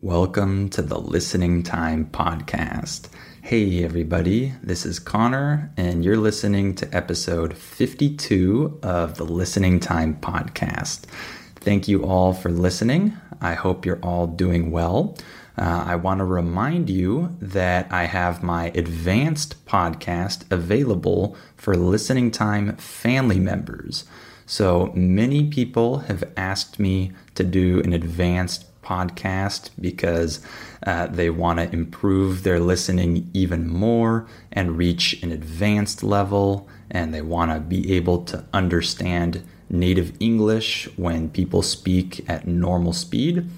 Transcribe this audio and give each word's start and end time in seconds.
Welcome 0.00 0.68
to 0.70 0.82
the 0.82 0.96
Listening 0.96 1.64
Time 1.64 2.06
Podcast. 2.06 3.08
Hey, 3.42 3.82
everybody, 3.82 4.54
this 4.62 4.86
is 4.86 5.00
Connor, 5.00 5.72
and 5.76 6.04
you're 6.04 6.16
listening 6.16 6.76
to 6.76 6.96
episode 6.96 7.58
52 7.58 8.78
of 8.84 9.16
the 9.16 9.24
Listening 9.24 9.80
Time 9.80 10.14
Podcast. 10.20 11.06
Thank 11.56 11.88
you 11.88 12.04
all 12.04 12.32
for 12.32 12.48
listening. 12.48 13.16
I 13.40 13.54
hope 13.54 13.84
you're 13.84 13.98
all 13.98 14.28
doing 14.28 14.70
well. 14.70 15.16
Uh, 15.58 15.82
I 15.88 15.96
want 15.96 16.18
to 16.18 16.24
remind 16.24 16.88
you 16.88 17.36
that 17.40 17.92
I 17.92 18.04
have 18.04 18.40
my 18.40 18.66
advanced 18.76 19.66
podcast 19.66 20.48
available 20.52 21.36
for 21.56 21.76
listening 21.76 22.30
time 22.30 22.76
family 22.76 23.40
members. 23.40 24.04
So 24.46 24.92
many 24.94 25.50
people 25.50 25.98
have 25.98 26.22
asked 26.36 26.78
me 26.78 27.12
to 27.34 27.42
do 27.42 27.80
an 27.80 27.92
advanced 27.92 28.67
podcast 28.88 29.70
because 29.80 30.40
uh, 30.86 31.06
they 31.08 31.28
want 31.28 31.58
to 31.58 31.72
improve 31.72 32.42
their 32.42 32.60
listening 32.60 33.30
even 33.34 33.68
more 33.68 34.26
and 34.52 34.78
reach 34.78 35.22
an 35.22 35.30
advanced 35.30 36.02
level, 36.02 36.68
and 36.90 37.12
they 37.12 37.22
want 37.22 37.52
to 37.52 37.60
be 37.60 37.92
able 37.94 38.24
to 38.24 38.44
understand 38.52 39.42
native 39.68 40.12
English 40.20 40.88
when 40.96 41.28
people 41.28 41.62
speak 41.62 42.24
at 42.28 42.46
normal 42.46 42.94
speed. 42.94 43.48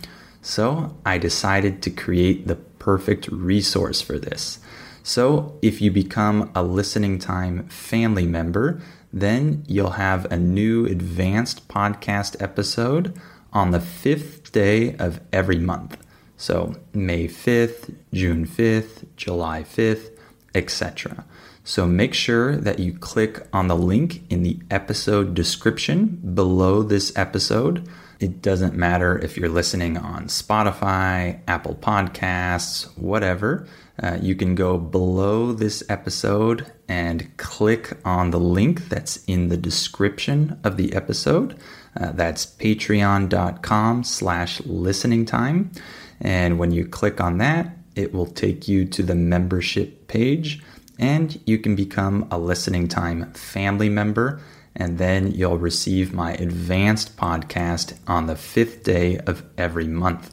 So 0.43 0.97
I 1.07 1.19
decided 1.19 1.83
to 1.83 1.91
create 1.91 2.47
the 2.47 2.57
perfect 2.57 3.29
resource 3.29 4.01
for 4.01 4.19
this. 4.19 4.59
So 5.03 5.59
if 5.63 5.81
you 5.81 5.91
become 5.91 6.51
a 6.55 6.63
listening 6.63 7.19
time 7.19 7.69
family 7.69 8.27
member, 8.27 8.81
then 9.13 9.65
you'll 9.67 9.91
have 9.91 10.31
a 10.31 10.37
new 10.37 10.87
advanced 10.87 11.69
podcast 11.69 12.41
episode 12.41 13.19
on 13.53 13.71
the 13.71 13.81
fifth 13.81 14.53
day 14.53 14.97
of 14.97 15.21
every 15.33 15.59
month. 15.59 15.97
So 16.37 16.77
May 16.94 17.28
5th, 17.28 17.94
June 18.12 18.47
5th, 18.47 19.05
July 19.16 19.62
5th, 19.62 20.11
etc. 20.55 21.25
So 21.65 21.86
make 21.86 22.15
sure 22.15 22.57
that 22.57 22.78
you 22.78 22.95
click 22.95 23.47
on 23.53 23.69
the 23.69 23.77
link 23.77 24.22
in 24.30 24.42
the 24.42 24.59
episode 24.71 25.34
description 25.34 26.21
below 26.34 26.83
this 26.83 27.13
episode. 27.16 27.86
It 28.19 28.42
doesn't 28.42 28.75
matter 28.75 29.19
if 29.19 29.36
you're 29.36 29.48
listening 29.48 29.97
on 29.97 30.27
Spotify, 30.27 31.41
Apple 31.47 31.75
Podcasts, 31.75 32.86
whatever. 32.98 33.66
Uh, 34.03 34.19
you 34.21 34.34
can 34.34 34.54
go 34.54 34.78
below 34.78 35.53
this 35.53 35.83
episode 35.89 36.71
and 36.89 37.36
click 37.36 37.97
on 38.04 38.30
the 38.30 38.41
link 38.41 38.89
that's 38.89 39.22
in 39.27 39.48
the 39.48 39.57
description 39.57 40.59
of 40.65 40.77
the 40.77 40.95
episode. 40.95 41.59
Uh, 41.97 42.13
that's 42.13 42.47
patreon.com 42.47 44.04
slash 44.04 44.60
listening 44.63 45.25
time. 45.25 45.72
And 46.21 46.59
when 46.59 46.71
you 46.71 46.87
click 46.87 47.21
on 47.21 47.39
that, 47.39 47.77
it 47.97 48.13
will 48.13 48.27
take 48.27 48.69
you 48.69 48.84
to 48.84 49.03
the 49.03 49.15
membership 49.15 50.07
page 50.07 50.63
and 51.01 51.41
you 51.47 51.59
can 51.59 51.75
become 51.75 52.28
a 52.31 52.39
listening 52.39 52.87
time 52.87 53.33
family 53.33 53.89
member. 53.89 54.41
And 54.77 54.98
then 54.98 55.33
you'll 55.33 55.59
receive 55.59 56.13
my 56.13 56.34
advanced 56.34 57.16
podcast 57.16 57.98
on 58.07 58.27
the 58.27 58.37
fifth 58.37 58.84
day 58.84 59.19
of 59.19 59.42
every 59.59 59.89
month. 59.89 60.33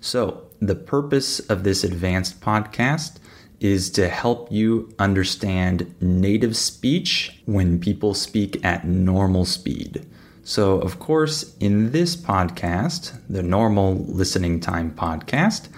So, 0.00 0.44
the 0.60 0.74
purpose 0.74 1.38
of 1.38 1.62
this 1.62 1.84
advanced 1.84 2.40
podcast 2.40 3.18
is 3.60 3.90
to 3.90 4.08
help 4.08 4.50
you 4.50 4.92
understand 4.98 5.94
native 6.00 6.56
speech 6.56 7.40
when 7.44 7.78
people 7.78 8.14
speak 8.14 8.64
at 8.64 8.86
normal 8.86 9.44
speed. 9.44 10.04
So, 10.48 10.80
of 10.80 10.98
course, 10.98 11.54
in 11.60 11.92
this 11.92 12.16
podcast, 12.16 13.12
the 13.28 13.42
normal 13.42 13.96
listening 14.06 14.60
time 14.60 14.90
podcast, 14.92 15.68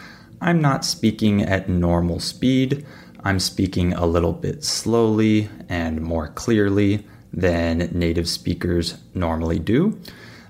I'm 0.41 0.61
not 0.61 0.85
speaking 0.85 1.43
at 1.43 1.69
normal 1.69 2.21
speed. 2.21 2.87
I'm 3.25 3.41
speaking 3.41 3.95
a 3.95 4.07
little 4.07 4.33
bit 4.33 4.63
slowly 4.63 5.49
and 5.69 6.01
more 6.01 6.29
clearly 6.29 7.05
than 7.33 7.91
native 7.93 8.29
speakers 8.29 8.97
normally 9.13 9.59
do. 9.59 9.99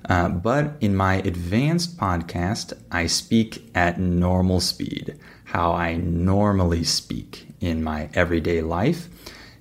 Uh, 0.06 0.28
but 0.28 0.76
in 0.82 0.94
my 0.94 1.22
advanced 1.22 1.96
podcast, 1.96 2.75
I 2.93 3.06
speak 3.06 3.70
at 3.75 3.99
normal 3.99 4.61
speed, 4.61 5.19
how 5.44 5.72
I 5.72 5.96
normally 5.96 6.84
speak 6.84 7.46
in 7.62 7.82
my 7.82 8.11
everyday 8.12 8.61
life. 8.61 9.08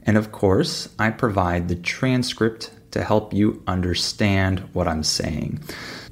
And 0.03 0.17
of 0.17 0.33
course, 0.33 0.89
I 0.99 1.11
provide 1.11 1.69
the 1.69 1.77
transcript 1.77 2.71
to 2.91 3.03
help 3.03 3.33
you 3.33 3.61
understand 3.67 4.59
what 4.73 4.87
I'm 4.87 5.03
saying. 5.03 5.61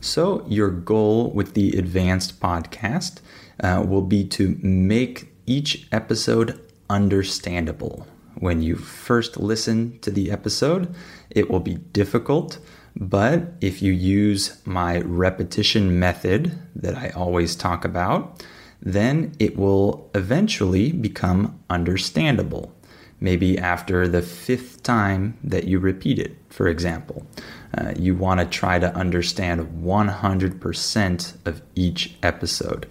So, 0.02 0.46
your 0.48 0.70
goal 0.70 1.32
with 1.32 1.54
the 1.54 1.78
advanced 1.78 2.40
podcast 2.40 3.20
uh, 3.64 3.84
will 3.88 4.04
be 4.04 4.24
to 4.30 4.58
make 4.62 5.34
each 5.46 5.88
episode 5.92 6.60
understandable. 6.90 8.06
When 8.36 8.62
you 8.62 8.76
first 8.76 9.38
listen 9.38 9.98
to 10.02 10.12
the 10.12 10.30
episode, 10.30 10.94
it 11.30 11.50
will 11.50 11.60
be 11.60 11.76
difficult 11.76 12.60
but 13.00 13.54
if 13.62 13.82
you 13.82 13.92
use 13.92 14.58
my 14.66 15.02
repetition 15.02 16.00
method 16.00 16.58
that 16.76 16.96
I 16.96 17.10
always 17.10 17.56
talk 17.56 17.86
about, 17.86 18.44
then 18.82 19.34
it 19.40 19.56
will 19.56 20.10
eventually 20.16 20.92
become 20.92 21.60
understandable. 21.70 22.74
Maybe 23.20 23.58
after 23.58 24.08
the 24.08 24.22
fifth 24.22 24.84
time 24.84 25.38
that 25.44 25.66
you 25.66 25.80
repeat 25.80 26.20
it, 26.20 26.38
for 26.50 26.68
example. 26.68 27.26
Uh, 27.76 27.94
you 27.98 28.16
want 28.16 28.40
to 28.40 28.46
try 28.46 28.80
to 28.80 28.94
understand 28.96 29.84
100% 29.84 31.48
of 31.48 31.62
each 31.76 32.16
episode. 32.22 32.88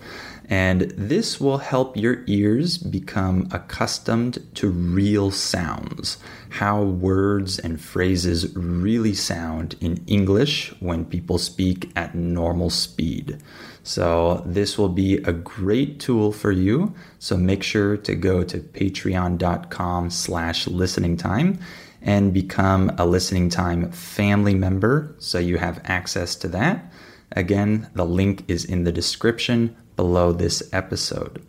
And 0.49 0.93
this 0.97 1.41
will 1.41 1.59
help 1.59 1.97
your 1.97 2.23
ears 2.27 2.79
become 2.79 3.49
accustomed 3.51 4.39
to 4.55 4.69
real 4.69 5.31
sounds, 5.33 6.19
how 6.51 6.83
words 6.83 7.59
and 7.59 7.81
phrases 7.81 8.55
really 8.57 9.15
sound 9.15 9.75
in 9.81 10.05
English 10.07 10.73
when 10.81 11.05
people 11.05 11.39
speak 11.39 11.91
at 11.97 12.15
normal 12.15 12.71
speed. 12.71 13.39
So, 13.87 14.43
this 14.45 14.77
will 14.77 14.89
be 14.89 15.19
a 15.19 15.33
great 15.33 16.01
tool 16.01 16.33
for 16.33 16.51
you. 16.51 16.93
So, 17.21 17.37
make 17.37 17.63
sure 17.63 17.97
to 17.97 18.17
go 18.17 18.43
to 18.43 18.59
patreon.com 18.59 20.11
slash 20.11 20.67
listening 20.67 21.17
time 21.17 21.61
and 22.03 22.35
become 22.35 22.91
a 22.99 23.07
listening 23.07 23.49
time 23.49 23.93
family 23.93 24.57
member 24.57 25.15
so 25.21 25.39
you 25.39 25.59
have 25.59 25.81
access 25.85 26.35
to 26.35 26.49
that. 26.49 26.93
Again, 27.31 27.89
the 27.95 28.05
link 28.05 28.43
is 28.49 28.65
in 28.65 28.83
the 28.83 28.91
description 28.91 29.77
below 29.95 30.33
this 30.33 30.69
episode. 30.73 31.47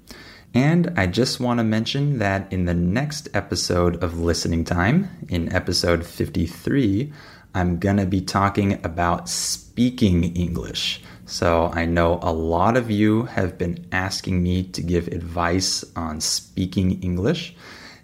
And 0.54 0.94
I 0.96 1.08
just 1.08 1.40
want 1.40 1.58
to 1.58 1.64
mention 1.64 2.20
that 2.20 2.54
in 2.54 2.66
the 2.66 2.76
next 2.76 3.30
episode 3.34 4.04
of 4.04 4.20
Listening 4.20 4.64
Time, 4.64 5.10
in 5.28 5.52
episode 5.52 6.06
53, 6.06 7.12
I'm 7.56 7.80
going 7.80 7.98
to 7.98 8.06
be 8.06 8.22
talking 8.22 8.74
about 8.86 9.28
speaking 9.28 10.36
English. 10.36 11.02
So 11.28 11.70
I 11.74 11.86
know 11.86 12.20
a 12.22 12.32
lot 12.32 12.78
of 12.78 12.90
you 12.90 13.24
have 13.24 13.58
been 13.58 13.86
asking 13.92 14.42
me 14.42 14.64
to 14.64 14.82
give 14.82 15.10
advice 15.10 15.84
on 15.96 16.22
speaking 16.22 17.02
English. 17.04 17.54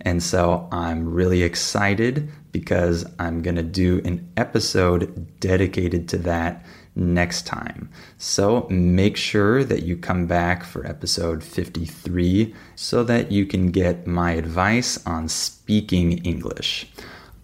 And 0.01 0.21
so 0.21 0.67
I'm 0.73 1.09
really 1.09 1.41
excited 1.41 2.29
because 2.51 3.05
I'm 3.19 3.41
going 3.41 3.55
to 3.55 3.63
do 3.63 4.01
an 4.03 4.29
episode 4.35 5.39
dedicated 5.39 6.09
to 6.09 6.17
that 6.19 6.65
next 6.95 7.47
time. 7.47 7.89
So 8.17 8.67
make 8.69 9.15
sure 9.15 9.63
that 9.63 9.83
you 9.83 9.95
come 9.95 10.27
back 10.27 10.65
for 10.65 10.85
episode 10.85 11.45
53 11.45 12.53
so 12.75 13.05
that 13.05 13.31
you 13.31 13.45
can 13.45 13.71
get 13.71 14.05
my 14.05 14.33
advice 14.33 15.03
on 15.07 15.29
speaking 15.29 16.17
English. 16.19 16.91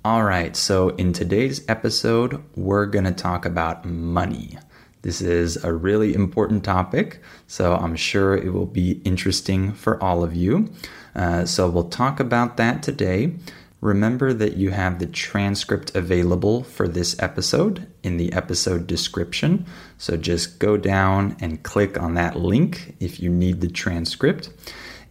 All 0.04 0.24
right, 0.24 0.56
so 0.56 0.90
in 0.90 1.14
today's 1.14 1.64
episode, 1.70 2.44
we're 2.56 2.86
going 2.86 3.06
to 3.06 3.12
talk 3.12 3.46
about 3.46 3.86
money. 3.86 4.58
This 5.02 5.22
is 5.22 5.64
a 5.64 5.72
really 5.72 6.14
important 6.14 6.64
topic, 6.64 7.22
so 7.48 7.76
I'm 7.76 7.96
sure 7.96 8.36
it 8.36 8.54
will 8.54 8.66
be 8.66 9.02
interesting 9.06 9.72
for 9.72 10.02
all 10.04 10.24
of 10.24 10.36
you. 10.36 10.74
Uh, 11.16 11.46
so 11.46 11.70
we'll 11.70 11.90
talk 11.90 12.20
about 12.20 12.58
that 12.58 12.84
today. 12.84 13.34
Remember 13.82 14.34
that 14.34 14.58
you 14.58 14.72
have 14.72 15.00
the 15.00 15.06
transcript 15.06 15.96
available 15.96 16.64
for 16.64 16.86
this 16.86 17.18
episode 17.20 17.88
in 18.04 18.18
the 18.18 18.34
episode 18.34 18.88
description. 18.88 19.66
So 19.98 20.18
just 20.18 20.60
go 20.60 20.76
down 20.76 21.38
and 21.40 21.64
click 21.64 21.98
on 21.98 22.16
that 22.16 22.38
link 22.38 22.96
if 23.00 23.22
you 23.22 23.30
need 23.30 23.62
the 23.62 23.70
transcript. 23.70 24.50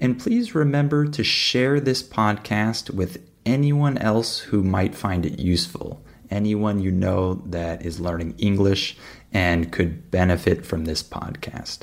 And 0.00 0.20
please 0.20 0.54
remember 0.54 1.06
to 1.06 1.24
share 1.24 1.80
this 1.80 2.02
podcast 2.02 2.90
with 2.90 3.22
anyone 3.46 3.96
else 3.96 4.38
who 4.38 4.62
might 4.62 4.94
find 4.94 5.24
it 5.24 5.38
useful. 5.38 6.02
Anyone 6.30 6.78
you 6.78 6.90
know 6.90 7.34
that 7.46 7.86
is 7.86 8.00
learning 8.00 8.34
English 8.36 8.98
and 9.32 9.72
could 9.72 10.10
benefit 10.10 10.64
from 10.64 10.84
this 10.84 11.02
podcast. 11.02 11.80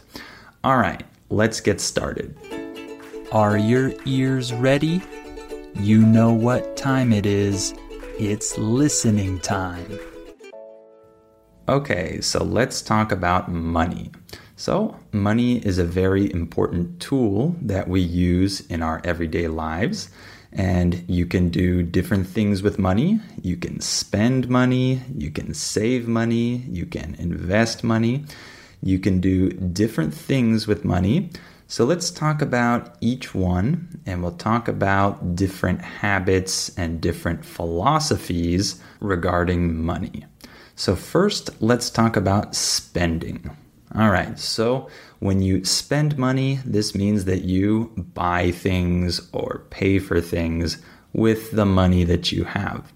All 0.63 0.77
right, 0.77 1.03
let's 1.29 1.59
get 1.59 1.79
started. 1.79 2.35
Are 3.31 3.57
your 3.57 3.93
ears 4.05 4.53
ready? 4.53 5.01
You 5.75 6.01
know 6.01 6.31
what 6.31 6.77
time 6.77 7.11
it 7.11 7.25
is. 7.25 7.73
It's 8.17 8.57
listening 8.57 9.39
time. 9.39 9.99
Okay, 11.67 12.21
so 12.21 12.43
let's 12.43 12.81
talk 12.81 13.11
about 13.11 13.51
money. 13.51 14.11
So, 14.55 14.97
money 15.11 15.57
is 15.65 15.79
a 15.79 15.83
very 15.83 16.31
important 16.31 17.01
tool 17.01 17.55
that 17.61 17.89
we 17.89 17.99
use 17.99 18.61
in 18.67 18.81
our 18.81 19.01
everyday 19.03 19.47
lives. 19.49 20.09
And 20.55 21.03
you 21.07 21.25
can 21.25 21.49
do 21.49 21.83
different 21.83 22.27
things 22.27 22.63
with 22.63 22.79
money. 22.79 23.19
You 23.41 23.57
can 23.57 23.81
spend 23.81 24.47
money, 24.49 25.01
you 25.15 25.29
can 25.29 25.53
save 25.53 26.07
money, 26.07 26.63
you 26.69 26.85
can 26.85 27.15
invest 27.19 27.83
money, 27.83 28.23
you 28.81 28.97
can 28.97 29.19
do 29.19 29.49
different 29.49 30.13
things 30.13 30.65
with 30.65 30.85
money. 30.85 31.29
So 31.67 31.83
let's 31.83 32.09
talk 32.09 32.41
about 32.41 32.95
each 33.01 33.35
one 33.35 33.99
and 34.05 34.21
we'll 34.21 34.31
talk 34.31 34.67
about 34.67 35.35
different 35.35 35.81
habits 35.81 36.69
and 36.77 37.01
different 37.01 37.43
philosophies 37.43 38.81
regarding 39.01 39.83
money. 39.83 40.25
So, 40.75 40.95
first, 40.95 41.49
let's 41.61 41.89
talk 41.89 42.17
about 42.17 42.53
spending. 42.53 43.49
All 43.95 44.09
right, 44.09 44.37
so 44.37 44.89
when 45.25 45.41
you 45.41 45.65
spend 45.65 46.17
money, 46.17 46.59
this 46.63 46.93
means 46.93 47.25
that 47.25 47.43
you 47.43 47.91
buy 48.13 48.51
things 48.51 49.27
or 49.33 49.65
pay 49.71 49.97
for 49.97 50.21
things 50.21 50.77
with 51.13 51.51
the 51.51 51.65
money 51.65 52.03
that 52.03 52.31
you 52.31 52.43
have. 52.43 52.93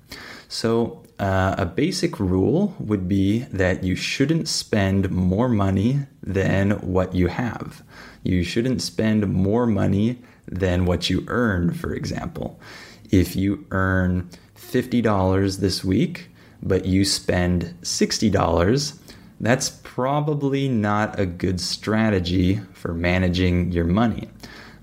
So, 0.48 1.03
uh, 1.19 1.55
a 1.57 1.65
basic 1.65 2.19
rule 2.19 2.75
would 2.79 3.07
be 3.07 3.39
that 3.51 3.83
you 3.83 3.95
shouldn't 3.95 4.48
spend 4.48 5.09
more 5.09 5.50
money 5.50 6.00
than 6.24 6.71
what 6.79 7.13
you 7.13 7.27
have. 7.27 7.83
You 8.24 8.43
shouldn't 8.43 8.81
spend 8.81 9.27
more 9.27 9.65
money 9.65 10.19
than 10.48 10.86
what 10.86 11.09
you 11.09 11.25
earn, 11.27 11.74
for 11.74 11.93
example. 11.93 12.59
If 13.12 13.36
you 13.36 13.65
earn 13.71 14.29
$50 14.55 15.59
this 15.59 15.83
week, 15.83 16.29
but 16.62 16.86
you 16.86 17.03
spend 17.05 17.74
$60, 17.81 19.00
that's 19.39 19.69
probably 19.99 20.69
not 20.69 21.19
a 21.19 21.25
good 21.25 21.59
strategy 21.59 22.57
for 22.71 22.93
managing 22.93 23.69
your 23.73 23.83
money. 23.83 24.29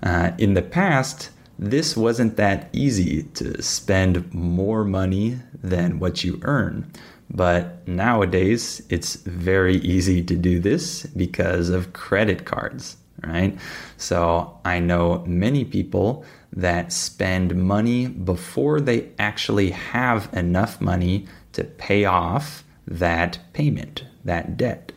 Uh, 0.03 0.29
in 0.37 0.53
the 0.53 0.61
past, 0.61 1.31
this 1.57 1.97
wasn't 1.97 2.37
that 2.37 2.69
easy 2.71 3.23
to 3.23 3.59
spend 3.63 4.31
more 4.31 4.83
money 4.83 5.39
than 5.63 5.97
what 5.97 6.23
you 6.23 6.39
earn. 6.43 6.85
But 7.31 7.87
nowadays, 7.87 8.83
it's 8.89 9.15
very 9.15 9.77
easy 9.77 10.21
to 10.23 10.35
do 10.35 10.59
this 10.59 11.07
because 11.07 11.69
of 11.69 11.93
credit 11.93 12.45
cards 12.45 12.97
right? 13.25 13.57
So 13.97 14.59
I 14.63 14.79
know 14.79 15.23
many 15.25 15.65
people 15.65 16.23
that 16.53 16.93
spend 16.93 17.55
money 17.55 18.05
before 18.07 18.79
they 18.79 19.09
actually 19.17 19.71
have 19.71 20.29
enough 20.33 20.79
money 20.79 21.25
to 21.53 21.63
pay 21.63 22.05
off 22.05 22.63
that 22.87 23.39
payment, 23.53 24.03
that 24.23 24.55
debt. 24.55 24.91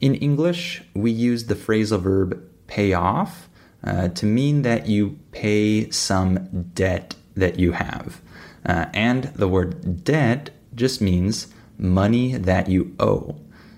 In 0.00 0.14
English, 0.14 0.82
we 0.94 1.10
use 1.10 1.46
the 1.46 1.54
phrasal 1.54 2.00
verb 2.00 2.40
pay 2.66 2.92
off 2.92 3.48
uh, 3.84 4.08
to 4.08 4.26
mean 4.26 4.62
that 4.62 4.86
you 4.86 5.18
pay 5.32 5.90
some 5.90 6.70
debt 6.74 7.16
that 7.34 7.58
you 7.58 7.72
have. 7.72 8.20
Uh, 8.64 8.86
and 8.94 9.24
the 9.34 9.48
word 9.48 10.04
debt 10.04 10.50
just 10.74 11.00
means 11.00 11.48
money 11.78 12.36
that 12.36 12.68
you 12.68 12.94
owe. 13.00 13.36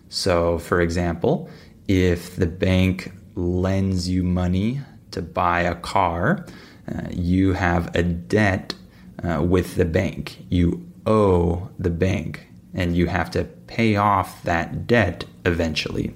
So, 0.09 0.59
for 0.59 0.81
example, 0.81 1.49
if 1.89 2.37
the 2.37 2.47
bank 2.47 3.13
lends 3.35 4.09
you 4.09 4.23
money 4.23 4.81
to 5.13 5.23
buy 5.23 5.63
a 5.63 5.75
car, 5.75 6.47
uh, 6.93 7.03
you 7.11 7.53
have 7.53 7.95
a 7.95 8.03
debt 8.03 8.75
uh, 9.23 9.43
with 9.43 9.77
the 9.77 9.85
bank. 9.85 10.45
You 10.49 10.87
owe 11.07 11.71
the 11.79 11.91
bank 11.91 12.49
and 12.75 12.97
you 12.97 13.07
have 13.07 13.31
to 13.33 13.45
pay 13.71 13.95
off 13.95 14.43
that 14.43 14.87
debt 14.87 15.25
eventually. 15.47 16.13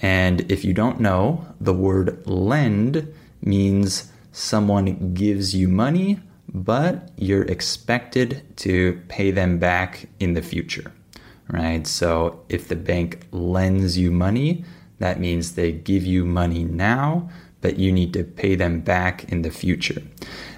And 0.00 0.50
if 0.50 0.64
you 0.64 0.74
don't 0.74 1.00
know, 1.00 1.46
the 1.60 1.72
word 1.72 2.26
lend 2.26 3.06
means 3.40 4.10
someone 4.32 5.14
gives 5.14 5.54
you 5.54 5.68
money, 5.68 6.18
but 6.52 7.10
you're 7.16 7.44
expected 7.44 8.42
to 8.56 9.00
pay 9.06 9.30
them 9.30 9.58
back 9.58 10.08
in 10.18 10.34
the 10.34 10.42
future, 10.42 10.92
right? 11.48 11.86
So 11.86 12.44
if 12.48 12.66
the 12.66 12.76
bank 12.76 13.26
lends 13.30 13.96
you 13.96 14.10
money, 14.10 14.64
that 14.98 15.20
means 15.20 15.54
they 15.54 15.70
give 15.70 16.04
you 16.04 16.24
money 16.24 16.64
now, 16.64 17.30
but 17.60 17.78
you 17.78 17.92
need 17.92 18.12
to 18.14 18.24
pay 18.24 18.56
them 18.56 18.80
back 18.80 19.24
in 19.32 19.42
the 19.42 19.50
future. 19.50 20.02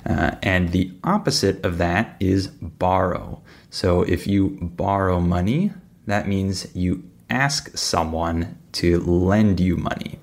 Uh, 0.07 0.37
and 0.43 0.73
the 0.73 0.90
opposite 1.04 1.62
of 1.64 1.76
that 1.78 2.16
is 2.19 2.49
borrow. 2.49 3.43
So 3.69 4.02
if 4.02 4.26
you 4.26 4.59
borrow 4.61 5.21
money, 5.21 5.73
that 6.06 6.28
means 6.28 6.75
you 6.75 7.02
ask 7.30 7.76
someone 7.76 8.58
to 8.73 9.00
lend 9.00 9.61
you 9.61 9.76
money. 9.76 10.18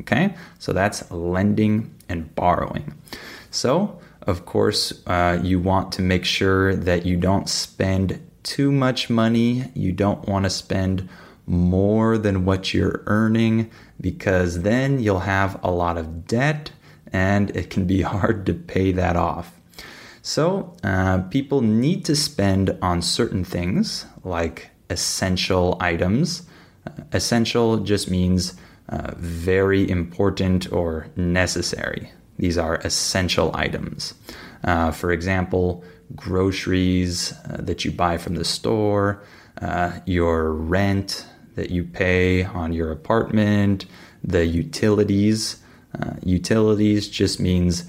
Okay, 0.00 0.34
so 0.58 0.72
that's 0.72 1.10
lending 1.10 1.94
and 2.08 2.34
borrowing. 2.34 2.94
So, 3.50 4.00
of 4.22 4.46
course, 4.46 5.02
uh, 5.06 5.38
you 5.42 5.58
want 5.58 5.92
to 5.92 6.02
make 6.02 6.24
sure 6.24 6.74
that 6.74 7.04
you 7.04 7.16
don't 7.16 7.48
spend 7.48 8.26
too 8.42 8.72
much 8.72 9.10
money. 9.10 9.70
You 9.74 9.92
don't 9.92 10.26
want 10.26 10.44
to 10.44 10.50
spend 10.50 11.08
more 11.46 12.16
than 12.16 12.44
what 12.44 12.72
you're 12.72 13.02
earning 13.06 13.70
because 14.00 14.62
then 14.62 15.00
you'll 15.00 15.20
have 15.20 15.62
a 15.62 15.70
lot 15.70 15.98
of 15.98 16.26
debt 16.26 16.70
and 17.12 17.54
it 17.56 17.68
can 17.68 17.86
be 17.86 18.02
hard 18.14 18.46
to 18.46 18.54
pay 18.54 18.92
that 18.92 19.16
off. 19.16 19.52
So, 20.22 20.76
uh, 20.84 21.22
people 21.22 21.60
need 21.60 22.04
to 22.04 22.14
spend 22.14 22.78
on 22.80 23.02
certain 23.02 23.44
things 23.44 24.06
like 24.22 24.70
essential 24.92 25.76
items. 25.80 26.42
Uh, 26.86 26.90
essential 27.12 27.78
just 27.78 28.10
means 28.10 28.54
uh, 28.88 29.12
very 29.16 29.88
important 29.88 30.70
or 30.72 31.06
necessary. 31.16 32.10
These 32.38 32.58
are 32.58 32.76
essential 32.84 33.50
items. 33.54 34.14
Uh, 34.64 34.90
for 34.90 35.10
example, 35.10 35.82
groceries 36.14 37.32
uh, 37.32 37.56
that 37.60 37.84
you 37.84 37.90
buy 37.90 38.18
from 38.18 38.34
the 38.34 38.44
store, 38.44 39.22
uh, 39.60 39.92
your 40.06 40.52
rent 40.52 41.26
that 41.54 41.70
you 41.70 41.84
pay 41.84 42.44
on 42.44 42.72
your 42.72 42.90
apartment, 42.92 43.86
the 44.22 44.46
utilities. 44.46 45.56
utilities 46.24 47.08
just 47.08 47.38
means 47.40 47.84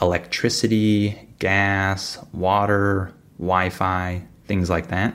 electricity, 0.00 1.28
gas, 1.38 2.18
water, 2.32 3.12
Wi-Fi, 3.38 4.22
things 4.46 4.68
like 4.68 4.88
that. 4.88 5.14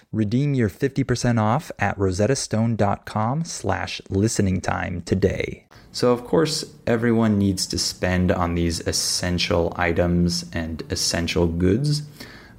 Redeem 0.13 0.53
your 0.53 0.69
50% 0.69 1.39
off 1.39 1.71
at 1.79 1.97
rosettastone.com 1.97 3.45
slash 3.45 4.01
listening 4.09 4.59
time 4.59 5.01
today. 5.03 5.65
So, 5.93 6.11
of 6.11 6.25
course, 6.25 6.65
everyone 6.85 7.37
needs 7.37 7.65
to 7.67 7.77
spend 7.77 8.29
on 8.29 8.55
these 8.55 8.85
essential 8.85 9.71
items 9.77 10.45
and 10.51 10.83
essential 10.89 11.47
goods. 11.47 12.01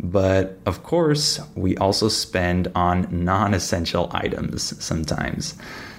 But 0.00 0.58
of 0.64 0.82
course, 0.82 1.40
we 1.54 1.76
also 1.76 2.08
spend 2.08 2.68
on 2.74 3.06
non 3.10 3.52
essential 3.52 4.10
items 4.14 4.82
sometimes. 4.82 5.54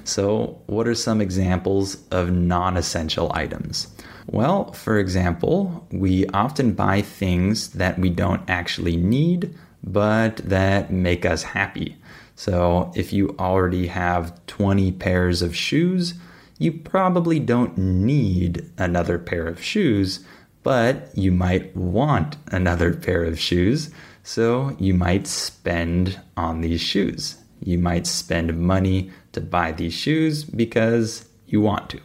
So, 0.05 0.59
what 0.65 0.87
are 0.87 0.95
some 0.95 1.21
examples 1.21 1.97
of 2.09 2.31
non 2.31 2.77
essential 2.77 3.31
items? 3.35 3.93
Well, 4.25 4.71
for 4.71 4.97
example, 4.97 5.87
we 5.91 6.25
often 6.27 6.73
buy 6.73 7.03
things 7.03 7.69
that 7.73 7.99
we 7.99 8.09
don't 8.09 8.41
actually 8.49 8.97
need, 8.97 9.53
but 9.83 10.37
that 10.37 10.91
make 10.91 11.25
us 11.25 11.43
happy. 11.43 11.97
So, 12.35 12.91
if 12.95 13.13
you 13.13 13.35
already 13.37 13.87
have 13.87 14.43
20 14.47 14.91
pairs 14.93 15.41
of 15.41 15.55
shoes, 15.55 16.15
you 16.57 16.71
probably 16.71 17.39
don't 17.39 17.77
need 17.77 18.69
another 18.77 19.19
pair 19.19 19.47
of 19.47 19.61
shoes, 19.61 20.25
but 20.63 21.09
you 21.13 21.31
might 21.31 21.75
want 21.75 22.37
another 22.47 22.93
pair 22.93 23.23
of 23.23 23.39
shoes, 23.39 23.89
so 24.23 24.75
you 24.79 24.93
might 24.93 25.27
spend 25.27 26.19
on 26.37 26.61
these 26.61 26.81
shoes. 26.81 27.37
You 27.59 27.77
might 27.77 28.07
spend 28.07 28.57
money 28.57 29.11
to 29.33 29.41
buy 29.41 29.71
these 29.73 29.93
shoes 29.93 30.43
because 30.43 31.27
you 31.47 31.61
want 31.61 31.89
to. 31.91 32.01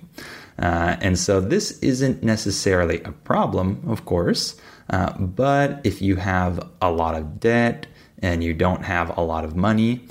Uh, 0.58 0.96
and 1.00 1.18
so 1.18 1.40
this 1.40 1.78
isn't 1.78 2.22
necessarily 2.22 3.00
a 3.04 3.12
problem, 3.12 3.82
of 3.86 4.04
course, 4.04 4.60
uh, 4.90 5.12
but 5.18 5.80
if 5.84 6.00
you 6.02 6.16
have 6.16 6.68
a 6.80 6.90
lot 6.90 7.14
of 7.14 7.40
debt 7.40 7.86
and 8.20 8.42
you 8.42 8.54
don't 8.54 8.84
have 8.84 9.16
a 9.16 9.20
lot 9.20 9.44
of 9.44 9.56
money, 9.56 10.04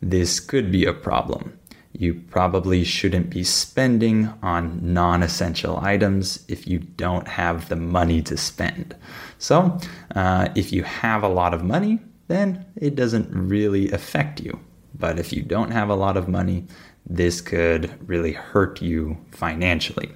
this 0.00 0.40
could 0.40 0.70
be 0.70 0.84
a 0.84 0.92
problem 0.92 1.58
you 1.96 2.14
probably 2.14 2.82
shouldn't 2.82 3.30
be 3.30 3.44
spending 3.44 4.32
on 4.42 4.80
non 4.82 5.22
essential 5.22 5.78
items 5.78 6.44
if 6.48 6.66
you 6.66 6.80
don't 6.80 7.28
have 7.28 7.68
the 7.68 7.76
money 7.76 8.20
to 8.22 8.36
spend. 8.36 8.96
So, 9.38 9.78
uh, 10.14 10.48
if 10.56 10.72
you 10.72 10.82
have 10.82 11.22
a 11.22 11.28
lot 11.28 11.54
of 11.54 11.62
money, 11.62 12.00
then 12.26 12.66
it 12.76 12.96
doesn't 12.96 13.30
really 13.30 13.90
affect 13.92 14.40
you. 14.40 14.58
But 14.98 15.18
if 15.18 15.32
you 15.32 15.42
don't 15.42 15.70
have 15.70 15.88
a 15.88 15.94
lot 15.94 16.16
of 16.16 16.28
money, 16.28 16.66
this 17.06 17.40
could 17.40 17.90
really 18.08 18.32
hurt 18.32 18.82
you 18.82 19.16
financially. 19.30 20.10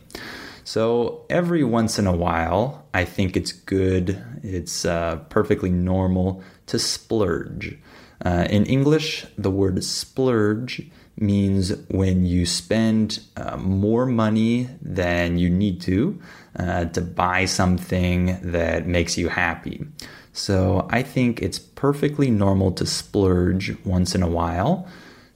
So 0.69 1.25
every 1.31 1.65
once 1.65 1.99
in 1.99 2.07
a 2.07 2.15
while, 2.15 2.85
I 2.93 3.07
think 3.07 3.39
it's 3.39 3.53
good, 3.53 4.23
it's 4.43 4.85
uh, 4.85 5.17
perfectly 5.31 5.71
normal 5.71 6.43
to 6.67 6.79
splurge. 6.79 7.79
Uh, 8.23 8.47
in 8.51 8.67
English, 8.67 9.25
the 9.39 9.51
word 9.51 9.83
splurge 9.83 10.83
means 11.17 11.75
when 11.89 12.27
you 12.27 12.45
spend 12.45 13.21
uh, 13.39 13.57
more 13.57 14.05
money 14.05 14.69
than 14.83 15.39
you 15.39 15.49
need 15.49 15.81
to 15.81 16.21
uh, 16.59 16.85
to 16.85 17.01
buy 17.01 17.47
something 17.47 18.39
that 18.43 18.87
makes 18.87 19.17
you 19.17 19.31
happy. 19.31 19.87
So 20.35 20.87
I 20.91 21.03
think 21.03 21.41
it's 21.41 21.59
perfectly 21.59 22.31
normal 22.31 22.73
to 22.73 22.85
splurge 22.85 23.75
once 23.87 24.15
in 24.15 24.23
a 24.23 24.29
while. 24.29 24.87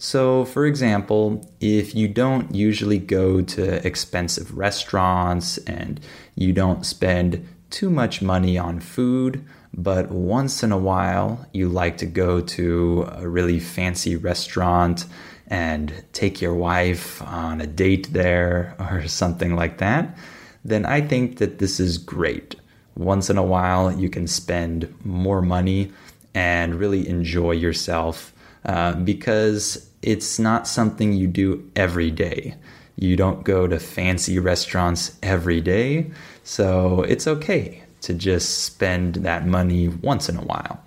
So, 0.04 0.44
for 0.46 0.66
example, 0.66 1.48
if 1.60 1.94
you 1.94 2.08
don't 2.08 2.52
usually 2.52 2.98
go 2.98 3.40
to 3.40 3.86
expensive 3.86 4.58
restaurants 4.58 5.58
and 5.58 6.00
you 6.34 6.52
don't 6.52 6.84
spend 6.84 7.46
too 7.70 7.88
much 7.88 8.20
money 8.20 8.58
on 8.58 8.80
food, 8.80 9.44
but 9.72 10.10
once 10.10 10.64
in 10.64 10.72
a 10.72 10.76
while 10.76 11.46
you 11.52 11.68
like 11.68 11.98
to 11.98 12.06
go 12.06 12.40
to 12.40 13.08
a 13.12 13.28
really 13.28 13.60
fancy 13.60 14.16
restaurant 14.16 15.06
and 15.46 16.04
take 16.12 16.42
your 16.42 16.54
wife 16.54 17.22
on 17.22 17.60
a 17.60 17.66
date 17.68 18.12
there 18.12 18.74
or 18.80 19.06
something 19.06 19.54
like 19.54 19.78
that, 19.78 20.18
then 20.64 20.84
I 20.84 21.00
think 21.00 21.38
that 21.38 21.60
this 21.60 21.78
is 21.78 21.96
great. 21.96 22.56
Once 22.96 23.30
in 23.30 23.38
a 23.38 23.46
while, 23.46 23.92
you 23.92 24.10
can 24.10 24.26
spend 24.26 24.92
more 25.04 25.42
money 25.42 25.92
and 26.34 26.74
really 26.74 27.08
enjoy 27.08 27.52
yourself 27.52 28.32
uh, 28.64 28.94
because 28.94 29.90
it's 30.02 30.38
not 30.38 30.66
something 30.66 31.12
you 31.12 31.28
do 31.28 31.70
every 31.76 32.10
day. 32.10 32.56
You 32.96 33.16
don't 33.16 33.44
go 33.44 33.66
to 33.66 33.78
fancy 33.78 34.38
restaurants 34.38 35.18
every 35.22 35.60
day, 35.60 36.10
so 36.44 37.02
it's 37.02 37.26
okay 37.26 37.82
to 38.02 38.12
just 38.12 38.64
spend 38.64 39.16
that 39.16 39.46
money 39.46 39.88
once 39.88 40.28
in 40.28 40.36
a 40.36 40.42
while. 40.42 40.82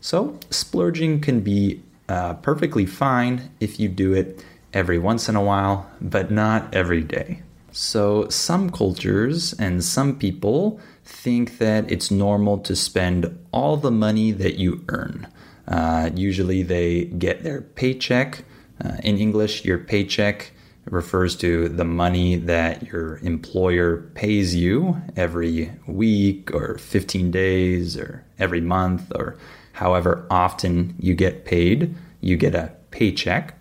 So, 0.00 0.38
splurging 0.50 1.20
can 1.20 1.40
be 1.40 1.82
uh, 2.08 2.34
perfectly 2.34 2.86
fine 2.86 3.50
if 3.60 3.78
you 3.78 3.88
do 3.88 4.14
it 4.14 4.44
every 4.72 4.98
once 4.98 5.28
in 5.28 5.36
a 5.36 5.42
while, 5.42 5.90
but 6.00 6.30
not 6.30 6.74
every 6.74 7.02
day. 7.02 7.42
So, 7.72 8.28
some 8.28 8.70
cultures 8.70 9.52
and 9.52 9.84
some 9.84 10.18
people 10.18 10.80
think 11.04 11.58
that 11.58 11.90
it's 11.90 12.10
normal 12.10 12.58
to 12.58 12.74
spend 12.74 13.38
all 13.52 13.76
the 13.76 13.90
money 13.90 14.32
that 14.32 14.56
you 14.56 14.84
earn. 14.88 15.28
Uh, 15.68 16.10
usually, 16.14 16.62
they 16.62 17.04
get 17.04 17.42
their 17.42 17.60
paycheck 17.60 18.44
uh, 18.84 18.96
in 19.02 19.18
English, 19.18 19.64
your 19.64 19.78
paycheck 19.78 20.52
refers 20.86 21.36
to 21.36 21.68
the 21.68 21.84
money 21.84 22.36
that 22.36 22.82
your 22.84 23.18
employer 23.18 23.98
pays 24.14 24.54
you 24.54 25.00
every 25.16 25.70
week 25.86 26.52
or 26.54 26.78
15 26.78 27.30
days 27.30 27.96
or 27.96 28.24
every 28.38 28.60
month 28.60 29.12
or 29.14 29.36
however 29.72 30.26
often 30.30 30.94
you 30.98 31.14
get 31.14 31.44
paid. 31.44 31.94
You 32.20 32.36
get 32.36 32.54
a 32.54 32.72
paycheck. 32.90 33.54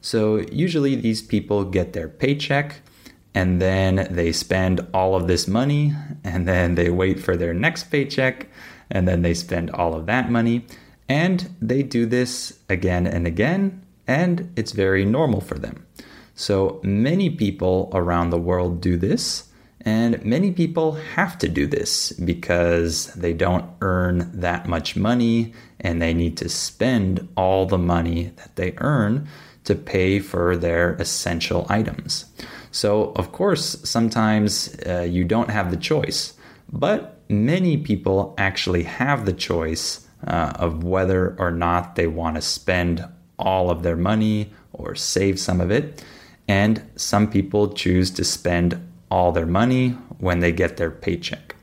So, 0.00 0.38
usually, 0.50 0.96
these 0.96 1.22
people 1.22 1.64
get 1.64 1.92
their 1.92 2.08
paycheck 2.08 2.80
and 3.34 3.62
then 3.62 4.08
they 4.10 4.32
spend 4.32 4.80
all 4.92 5.14
of 5.14 5.28
this 5.28 5.46
money 5.46 5.94
and 6.24 6.46
then 6.46 6.74
they 6.74 6.90
wait 6.90 7.20
for 7.20 7.36
their 7.36 7.54
next 7.54 7.84
paycheck 7.84 8.48
and 8.90 9.06
then 9.06 9.22
they 9.22 9.32
spend 9.32 9.70
all 9.70 9.94
of 9.94 10.06
that 10.06 10.30
money. 10.30 10.66
And 11.08 11.54
they 11.60 11.82
do 11.82 12.04
this 12.04 12.58
again 12.68 13.06
and 13.06 13.26
again 13.26 13.81
and 14.06 14.52
it's 14.56 14.72
very 14.72 15.04
normal 15.04 15.40
for 15.40 15.58
them. 15.58 15.86
So 16.34 16.80
many 16.82 17.30
people 17.30 17.90
around 17.92 18.30
the 18.30 18.38
world 18.38 18.80
do 18.80 18.96
this, 18.96 19.48
and 19.84 20.24
many 20.24 20.52
people 20.52 20.92
have 20.92 21.36
to 21.38 21.48
do 21.48 21.66
this 21.66 22.12
because 22.12 23.06
they 23.14 23.32
don't 23.32 23.68
earn 23.80 24.30
that 24.32 24.68
much 24.68 24.96
money 24.96 25.52
and 25.80 26.00
they 26.00 26.14
need 26.14 26.36
to 26.38 26.48
spend 26.48 27.28
all 27.36 27.66
the 27.66 27.78
money 27.78 28.32
that 28.36 28.54
they 28.56 28.74
earn 28.78 29.26
to 29.64 29.74
pay 29.74 30.18
for 30.20 30.56
their 30.56 30.94
essential 30.94 31.66
items. 31.68 32.26
So, 32.70 33.12
of 33.16 33.32
course, 33.32 33.76
sometimes 33.88 34.74
uh, 34.86 35.02
you 35.02 35.24
don't 35.24 35.50
have 35.50 35.70
the 35.70 35.76
choice, 35.76 36.34
but 36.72 37.20
many 37.28 37.76
people 37.76 38.34
actually 38.38 38.84
have 38.84 39.24
the 39.26 39.32
choice 39.32 40.06
uh, 40.26 40.52
of 40.56 40.84
whether 40.84 41.36
or 41.38 41.50
not 41.50 41.96
they 41.96 42.06
want 42.06 42.36
to 42.36 42.42
spend 42.42 43.04
all 43.38 43.70
of 43.70 43.82
their 43.82 43.96
money 43.96 44.52
or 44.72 44.94
save 44.94 45.38
some 45.38 45.60
of 45.60 45.70
it. 45.70 46.04
And 46.48 46.82
some 46.96 47.30
people 47.30 47.72
choose 47.72 48.10
to 48.12 48.24
spend 48.24 48.80
all 49.10 49.32
their 49.32 49.46
money 49.46 49.90
when 50.18 50.40
they 50.40 50.52
get 50.52 50.76
their 50.76 50.90
paycheck. 50.90 51.54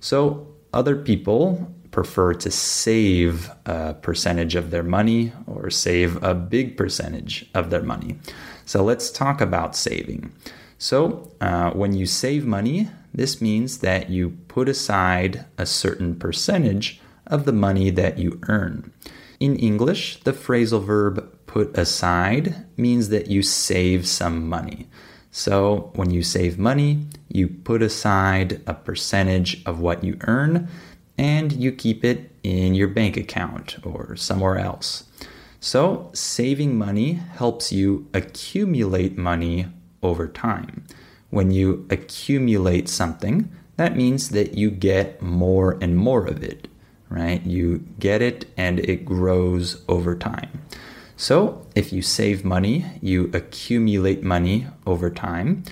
So 0.00 0.46
other 0.72 0.96
people 0.96 1.72
prefer 1.90 2.32
to 2.32 2.50
save 2.50 3.50
a 3.66 3.94
percentage 3.94 4.54
of 4.54 4.70
their 4.70 4.82
money 4.82 5.32
or 5.46 5.70
save 5.70 6.22
a 6.22 6.34
big 6.34 6.76
percentage 6.76 7.48
of 7.54 7.70
their 7.70 7.82
money. 7.82 8.16
So 8.64 8.82
let's 8.82 9.10
talk 9.10 9.40
about 9.40 9.76
saving. 9.76 10.32
So 10.78 11.30
uh, 11.40 11.70
when 11.72 11.92
you 11.92 12.06
save 12.06 12.44
money, 12.46 12.88
this 13.14 13.40
means 13.40 13.78
that 13.78 14.10
you 14.10 14.30
put 14.48 14.68
aside 14.68 15.44
a 15.58 15.66
certain 15.66 16.16
percentage 16.16 17.00
of 17.26 17.44
the 17.44 17.52
money 17.52 17.90
that 17.90 18.18
you 18.18 18.40
earn. 18.48 18.92
In 19.42 19.56
English, 19.56 20.20
the 20.20 20.32
phrasal 20.32 20.84
verb 20.84 21.28
put 21.46 21.76
aside 21.76 22.64
means 22.76 23.08
that 23.08 23.26
you 23.26 23.42
save 23.42 24.06
some 24.06 24.48
money. 24.48 24.86
So 25.32 25.90
when 25.96 26.10
you 26.12 26.22
save 26.22 26.60
money, 26.60 27.08
you 27.26 27.48
put 27.48 27.82
aside 27.82 28.60
a 28.68 28.74
percentage 28.74 29.60
of 29.66 29.80
what 29.80 30.04
you 30.04 30.16
earn 30.28 30.68
and 31.18 31.52
you 31.52 31.72
keep 31.72 32.04
it 32.04 32.30
in 32.44 32.76
your 32.76 32.86
bank 32.86 33.16
account 33.16 33.84
or 33.84 34.14
somewhere 34.14 34.58
else. 34.58 35.10
So 35.58 36.12
saving 36.14 36.78
money 36.78 37.14
helps 37.14 37.72
you 37.72 38.06
accumulate 38.14 39.18
money 39.18 39.66
over 40.04 40.28
time. 40.28 40.86
When 41.30 41.50
you 41.50 41.84
accumulate 41.90 42.88
something, 42.88 43.50
that 43.76 43.96
means 43.96 44.28
that 44.28 44.54
you 44.54 44.70
get 44.70 45.20
more 45.20 45.78
and 45.80 45.96
more 45.96 46.26
of 46.26 46.44
it 46.44 46.68
right? 47.12 47.44
You 47.44 47.78
get 47.98 48.22
it 48.22 48.46
and 48.56 48.80
it 48.80 49.04
grows 49.04 49.82
over 49.88 50.16
time. 50.16 50.62
So, 51.16 51.66
if 51.76 51.92
you 51.92 52.02
save 52.02 52.44
money, 52.44 52.86
you 53.00 53.30
accumulate 53.32 54.24
money 54.24 54.66
over 54.86 55.08
time, 55.10 55.62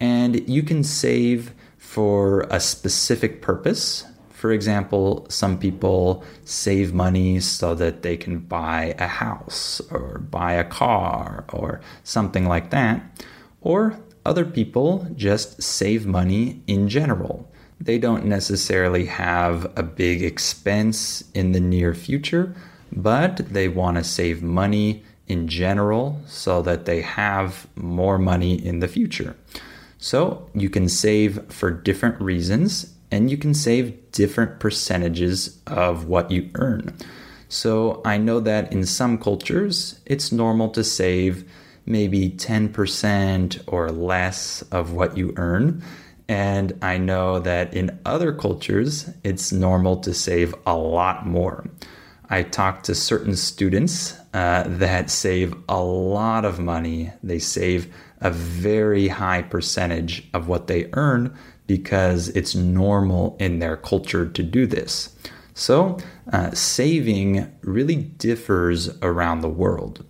and 0.00 0.48
you 0.48 0.62
can 0.62 0.82
save 0.82 1.54
for 1.76 2.40
a 2.50 2.58
specific 2.58 3.40
purpose. 3.40 4.04
For 4.30 4.50
example, 4.52 5.26
some 5.28 5.58
people 5.58 6.24
save 6.44 6.94
money 6.94 7.40
so 7.40 7.74
that 7.74 8.02
they 8.02 8.16
can 8.16 8.38
buy 8.38 8.94
a 8.98 9.06
house 9.06 9.80
or 9.90 10.18
buy 10.18 10.52
a 10.54 10.64
car 10.64 11.44
or 11.52 11.80
something 12.02 12.46
like 12.46 12.70
that. 12.70 13.24
Or 13.60 13.98
other 14.24 14.44
people 14.44 15.08
just 15.16 15.62
save 15.62 16.06
money 16.06 16.62
in 16.66 16.88
general 16.88 17.47
they 17.80 17.98
don't 17.98 18.24
necessarily 18.24 19.06
have 19.06 19.70
a 19.76 19.82
big 19.82 20.22
expense 20.22 21.22
in 21.34 21.52
the 21.52 21.60
near 21.60 21.94
future, 21.94 22.54
but 22.92 23.36
they 23.52 23.68
want 23.68 23.96
to 23.96 24.04
save 24.04 24.42
money 24.42 25.02
in 25.26 25.46
general 25.46 26.20
so 26.26 26.62
that 26.62 26.86
they 26.86 27.02
have 27.02 27.66
more 27.76 28.18
money 28.18 28.64
in 28.64 28.80
the 28.80 28.88
future. 28.88 29.36
So 29.98 30.48
you 30.54 30.70
can 30.70 30.88
save 30.88 31.52
for 31.52 31.70
different 31.70 32.20
reasons 32.20 32.94
and 33.10 33.30
you 33.30 33.36
can 33.36 33.54
save 33.54 34.10
different 34.12 34.60
percentages 34.60 35.58
of 35.66 36.06
what 36.06 36.30
you 36.30 36.50
earn. 36.54 36.96
So 37.48 38.02
I 38.04 38.18
know 38.18 38.40
that 38.40 38.72
in 38.72 38.84
some 38.84 39.18
cultures, 39.18 40.00
it's 40.04 40.30
normal 40.30 40.68
to 40.70 40.84
save 40.84 41.50
maybe 41.86 42.30
10% 42.30 43.62
or 43.66 43.90
less 43.90 44.62
of 44.70 44.92
what 44.92 45.16
you 45.16 45.32
earn. 45.36 45.82
And 46.28 46.78
I 46.82 46.98
know 46.98 47.38
that 47.38 47.72
in 47.72 47.98
other 48.04 48.32
cultures, 48.32 49.10
it's 49.24 49.50
normal 49.50 49.96
to 50.00 50.12
save 50.12 50.54
a 50.66 50.76
lot 50.76 51.26
more. 51.26 51.64
I 52.28 52.42
talked 52.42 52.84
to 52.84 52.94
certain 52.94 53.34
students 53.34 54.14
uh, 54.34 54.64
that 54.66 55.08
save 55.08 55.54
a 55.68 55.80
lot 55.80 56.44
of 56.44 56.58
money. 56.58 57.10
They 57.22 57.38
save 57.38 57.92
a 58.20 58.30
very 58.30 59.08
high 59.08 59.40
percentage 59.40 60.28
of 60.34 60.48
what 60.48 60.66
they 60.66 60.90
earn 60.92 61.34
because 61.66 62.28
it's 62.30 62.54
normal 62.54 63.36
in 63.40 63.60
their 63.60 63.78
culture 63.78 64.28
to 64.28 64.42
do 64.42 64.66
this. 64.66 65.16
So, 65.54 65.98
uh, 66.30 66.52
saving 66.52 67.50
really 67.62 67.96
differs 67.96 68.90
around 69.00 69.40
the 69.40 69.48
world. 69.48 70.04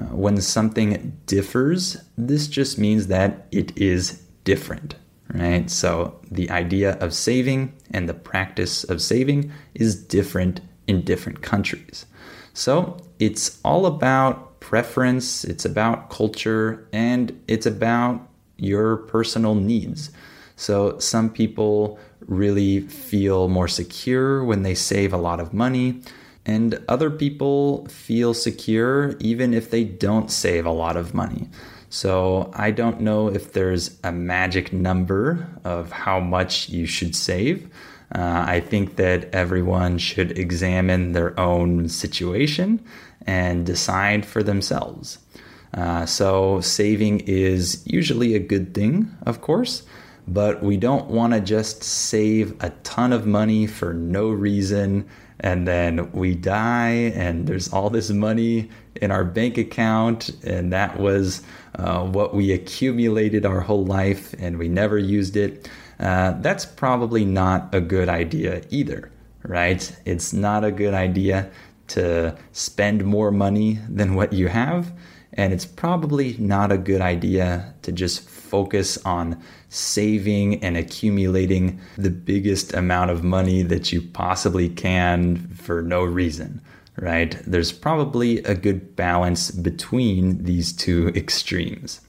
Uh, 0.00 0.04
when 0.06 0.40
something 0.40 1.18
differs, 1.26 1.96
this 2.16 2.46
just 2.46 2.78
means 2.78 3.08
that 3.08 3.48
it 3.50 3.76
is 3.76 4.22
different 4.44 4.94
right? 5.32 5.70
So 5.70 6.18
the 6.30 6.50
idea 6.50 6.92
of 7.00 7.12
saving 7.14 7.72
and 7.90 8.08
the 8.08 8.14
practice 8.14 8.84
of 8.84 9.02
saving 9.02 9.52
is 9.74 10.02
different 10.02 10.60
in 10.86 11.02
different 11.02 11.42
countries. 11.42 12.06
So 12.54 12.96
it's 13.18 13.60
all 13.64 13.86
about 13.86 14.60
preference, 14.60 15.44
it's 15.44 15.64
about 15.64 16.10
culture, 16.10 16.88
and 16.92 17.38
it's 17.46 17.66
about 17.66 18.28
your 18.56 18.96
personal 18.96 19.54
needs. 19.54 20.10
So 20.56 20.98
some 20.98 21.30
people 21.30 21.98
really 22.26 22.80
feel 22.80 23.48
more 23.48 23.68
secure 23.68 24.44
when 24.44 24.62
they 24.62 24.74
save 24.74 25.12
a 25.12 25.18
lot 25.18 25.40
of 25.40 25.54
money. 25.54 26.02
And 26.44 26.82
other 26.88 27.10
people 27.10 27.86
feel 27.86 28.34
secure 28.34 29.14
even 29.20 29.54
if 29.54 29.70
they 29.70 29.84
don't 29.84 30.30
save 30.30 30.66
a 30.66 30.72
lot 30.72 30.96
of 30.96 31.14
money. 31.14 31.48
So 31.90 32.50
I 32.54 32.70
don't 32.70 33.00
know 33.00 33.28
if 33.28 33.52
there's 33.52 33.98
a 34.04 34.12
magic 34.12 34.72
number 34.72 35.48
of 35.64 35.90
how 35.90 36.20
much 36.20 36.68
you 36.68 36.86
should 36.86 37.16
save. 37.16 37.68
Uh, 38.14 38.44
I 38.46 38.60
think 38.60 38.96
that 38.96 39.32
everyone 39.34 39.98
should 39.98 40.38
examine 40.38 41.12
their 41.12 41.38
own 41.38 41.88
situation 41.88 42.84
and 43.26 43.66
decide 43.66 44.24
for 44.24 44.42
themselves. 44.42 45.18
Uh, 45.74 46.06
so, 46.06 46.60
saving 46.62 47.20
is 47.20 47.82
usually 47.86 48.34
a 48.34 48.38
good 48.38 48.72
thing, 48.72 49.14
of 49.26 49.42
course, 49.42 49.82
but 50.26 50.62
we 50.62 50.78
don't 50.78 51.08
want 51.08 51.34
to 51.34 51.40
just 51.40 51.82
save 51.82 52.56
a 52.62 52.70
ton 52.84 53.12
of 53.12 53.26
money 53.26 53.66
for 53.66 53.92
no 53.92 54.30
reason 54.30 55.06
and 55.40 55.68
then 55.68 56.10
we 56.12 56.34
die 56.34 57.12
and 57.14 57.46
there's 57.46 57.72
all 57.72 57.90
this 57.90 58.10
money 58.10 58.68
in 58.96 59.10
our 59.10 59.24
bank 59.24 59.56
account 59.56 60.30
and 60.42 60.72
that 60.72 60.98
was 60.98 61.42
uh, 61.78 62.04
what 62.04 62.34
we 62.34 62.52
accumulated 62.52 63.46
our 63.46 63.60
whole 63.60 63.84
life 63.84 64.34
and 64.38 64.58
we 64.58 64.68
never 64.68 64.98
used 64.98 65.36
it 65.36 65.68
uh, 66.00 66.32
that's 66.40 66.64
probably 66.64 67.24
not 67.24 67.74
a 67.74 67.80
good 67.80 68.08
idea 68.08 68.62
either 68.70 69.10
right? 69.48 69.96
It's 70.04 70.32
not 70.32 70.64
a 70.64 70.70
good 70.70 70.94
idea 70.94 71.50
to 71.88 72.36
spend 72.52 73.04
more 73.04 73.30
money 73.30 73.78
than 73.88 74.14
what 74.14 74.32
you 74.32 74.48
have 74.48 74.92
and 75.32 75.52
it's 75.52 75.64
probably 75.64 76.36
not 76.38 76.72
a 76.72 76.78
good 76.78 77.00
idea 77.00 77.74
to 77.82 77.92
just 77.92 78.28
focus 78.28 78.98
on 79.04 79.40
saving 79.68 80.62
and 80.64 80.76
accumulating 80.76 81.80
the 81.96 82.10
biggest 82.10 82.74
amount 82.74 83.10
of 83.10 83.22
money 83.22 83.62
that 83.62 83.92
you 83.92 84.02
possibly 84.02 84.68
can 84.68 85.36
for 85.54 85.82
no 85.82 86.02
reason, 86.02 86.60
right? 87.00 87.40
There's 87.46 87.72
probably 87.72 88.38
a 88.44 88.54
good 88.54 88.96
balance 88.96 89.50
between 89.50 90.44
these 90.44 90.72
two 90.72 91.08
extremes. 91.14 92.00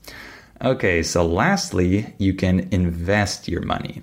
Okay, 0.61 1.03
so 1.03 1.25
lastly, 1.25 2.13
you 2.17 2.33
can 2.33 2.67
invest 2.71 3.47
your 3.47 3.61
money. 3.61 4.01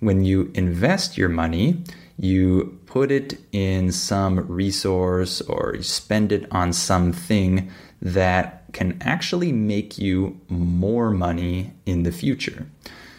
When 0.00 0.24
you 0.24 0.50
invest 0.54 1.18
your 1.18 1.28
money, 1.28 1.82
you 2.16 2.78
put 2.86 3.10
it 3.10 3.38
in 3.52 3.90
some 3.92 4.46
resource 4.46 5.40
or 5.42 5.74
you 5.76 5.82
spend 5.82 6.32
it 6.32 6.46
on 6.52 6.72
something 6.72 7.70
that 8.00 8.64
can 8.72 8.98
actually 9.00 9.52
make 9.52 9.98
you 9.98 10.40
more 10.48 11.10
money 11.10 11.72
in 11.86 12.04
the 12.04 12.12
future. 12.12 12.66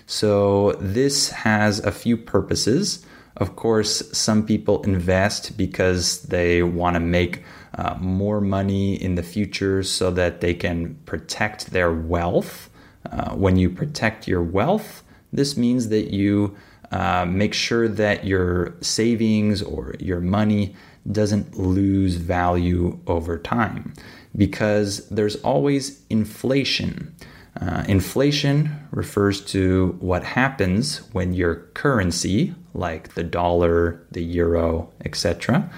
So, 0.05 0.73
this 0.79 1.31
has 1.31 1.79
a 1.79 1.91
few 1.91 2.15
purposes. 2.15 3.05
Of 3.37 3.55
course, 3.55 4.17
some 4.17 4.45
people 4.45 4.81
invest 4.83 5.57
because 5.57 6.23
they 6.23 6.63
want 6.63 6.95
to 6.95 6.99
make 6.99 7.43
uh, 7.75 7.95
more 7.99 8.41
money 8.41 8.95
in 8.95 9.13
the 9.13 9.21
future 9.21 9.83
so 9.83 10.09
that 10.11 10.41
they 10.41 10.55
can 10.55 10.95
protect 11.05 11.71
their 11.71 11.93
wealth. 11.93 12.69
Uh, 13.11 13.35
when 13.35 13.55
you 13.55 13.69
protect 13.69 14.27
your 14.27 14.41
wealth, 14.41 15.03
this 15.31 15.55
means 15.55 15.89
that 15.89 16.11
you 16.11 16.57
uh, 16.91 17.25
make 17.25 17.53
sure 17.53 17.87
that 17.87 18.25
your 18.25 18.75
savings 18.81 19.61
or 19.61 19.93
your 19.99 20.19
money 20.19 20.75
doesn't 21.11 21.57
lose 21.57 22.15
value 22.15 22.99
over 23.07 23.37
time 23.37 23.93
because 24.35 25.07
there's 25.09 25.35
always 25.37 26.01
inflation. 26.09 27.13
Uh, 27.59 27.83
inflation 27.87 28.87
refers 28.91 29.41
to 29.41 29.97
what 29.99 30.23
happens 30.23 30.99
when 31.11 31.33
your 31.33 31.55
currency, 31.73 32.53
like 32.77 33.15
the 33.15 33.23
dollar, 33.23 34.05
the 34.11 34.23
euro, 34.23 34.89
etc., 35.03 35.69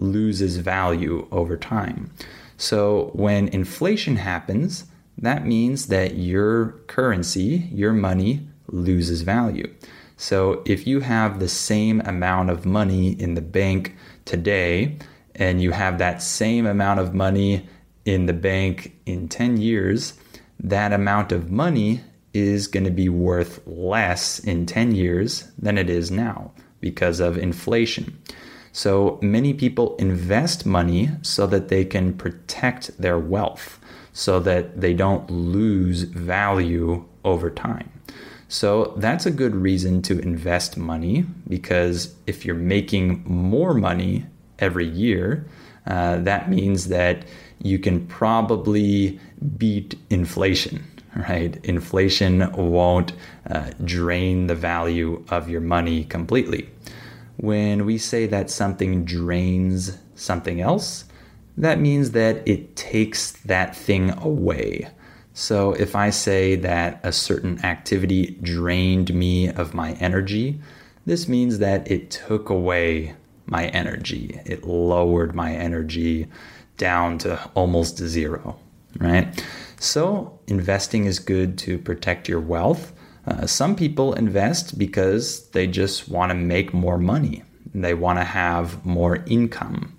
loses 0.00 0.56
value 0.56 1.28
over 1.30 1.56
time. 1.56 2.10
So 2.56 3.10
when 3.12 3.48
inflation 3.48 4.16
happens, 4.16 4.86
that 5.18 5.46
means 5.46 5.86
that 5.86 6.16
your 6.16 6.72
currency, 6.86 7.68
your 7.72 7.92
money, 7.92 8.48
loses 8.68 9.22
value. 9.22 9.72
So 10.16 10.62
if 10.64 10.86
you 10.86 11.00
have 11.00 11.38
the 11.38 11.48
same 11.48 12.00
amount 12.00 12.50
of 12.50 12.66
money 12.66 13.12
in 13.12 13.34
the 13.34 13.42
bank 13.42 13.94
today, 14.24 14.96
and 15.34 15.60
you 15.60 15.70
have 15.72 15.98
that 15.98 16.22
same 16.22 16.66
amount 16.66 16.98
of 16.98 17.14
money 17.14 17.68
in 18.06 18.26
the 18.26 18.32
bank 18.32 18.96
in 19.04 19.28
10 19.28 19.58
years, 19.58 20.14
that 20.58 20.92
amount 20.92 21.32
of 21.32 21.50
money 21.50 22.00
is 22.36 22.66
going 22.66 22.84
to 22.84 22.90
be 22.90 23.08
worth 23.08 23.60
less 23.66 24.38
in 24.40 24.66
10 24.66 24.94
years 24.94 25.50
than 25.58 25.78
it 25.78 25.88
is 25.88 26.10
now 26.10 26.52
because 26.80 27.20
of 27.20 27.38
inflation. 27.38 28.16
So 28.72 29.18
many 29.22 29.54
people 29.54 29.96
invest 29.96 30.66
money 30.66 31.10
so 31.22 31.46
that 31.46 31.68
they 31.68 31.84
can 31.84 32.12
protect 32.12 32.96
their 33.00 33.18
wealth, 33.18 33.80
so 34.12 34.38
that 34.40 34.80
they 34.80 34.92
don't 34.92 35.30
lose 35.30 36.02
value 36.02 37.04
over 37.24 37.48
time. 37.50 37.90
So 38.48 38.94
that's 38.98 39.26
a 39.26 39.30
good 39.30 39.56
reason 39.56 40.02
to 40.02 40.18
invest 40.20 40.76
money 40.76 41.24
because 41.48 42.14
if 42.26 42.44
you're 42.44 42.54
making 42.54 43.24
more 43.26 43.74
money 43.74 44.26
every 44.58 44.86
year, 44.86 45.46
uh, 45.86 46.18
that 46.18 46.48
means 46.48 46.88
that 46.88 47.24
you 47.62 47.78
can 47.78 48.06
probably 48.06 49.18
beat 49.56 49.94
inflation, 50.10 50.84
right? 51.28 51.58
Inflation 51.64 52.50
won't 52.52 53.12
uh, 53.48 53.70
drain 53.84 54.46
the 54.46 54.54
value 54.54 55.24
of 55.30 55.48
your 55.48 55.60
money 55.60 56.04
completely. 56.04 56.68
When 57.36 57.84
we 57.84 57.98
say 57.98 58.26
that 58.26 58.50
something 58.50 59.04
drains 59.04 59.98
something 60.14 60.60
else, 60.60 61.04
that 61.56 61.80
means 61.80 62.10
that 62.12 62.46
it 62.46 62.76
takes 62.76 63.32
that 63.32 63.74
thing 63.74 64.10
away. 64.18 64.88
So 65.32 65.72
if 65.72 65.94
I 65.94 66.10
say 66.10 66.56
that 66.56 67.00
a 67.02 67.12
certain 67.12 67.64
activity 67.64 68.38
drained 68.42 69.14
me 69.14 69.48
of 69.48 69.74
my 69.74 69.92
energy, 69.94 70.60
this 71.04 71.28
means 71.28 71.58
that 71.58 71.90
it 71.90 72.10
took 72.10 72.48
away 72.48 73.14
my 73.46 73.66
energy. 73.68 74.40
It 74.44 74.64
lowered 74.64 75.34
my 75.34 75.54
energy 75.54 76.26
down 76.78 77.18
to 77.18 77.42
almost 77.54 77.98
zero, 77.98 78.58
right? 78.98 79.44
So, 79.86 80.40
investing 80.48 81.04
is 81.04 81.20
good 81.20 81.56
to 81.58 81.78
protect 81.78 82.28
your 82.28 82.40
wealth. 82.40 82.92
Uh, 83.24 83.46
some 83.46 83.76
people 83.76 84.14
invest 84.14 84.76
because 84.76 85.48
they 85.50 85.68
just 85.68 86.08
want 86.08 86.30
to 86.30 86.34
make 86.34 86.74
more 86.74 86.98
money. 86.98 87.44
They 87.72 87.94
want 87.94 88.18
to 88.18 88.24
have 88.24 88.84
more 88.84 89.22
income. 89.26 89.96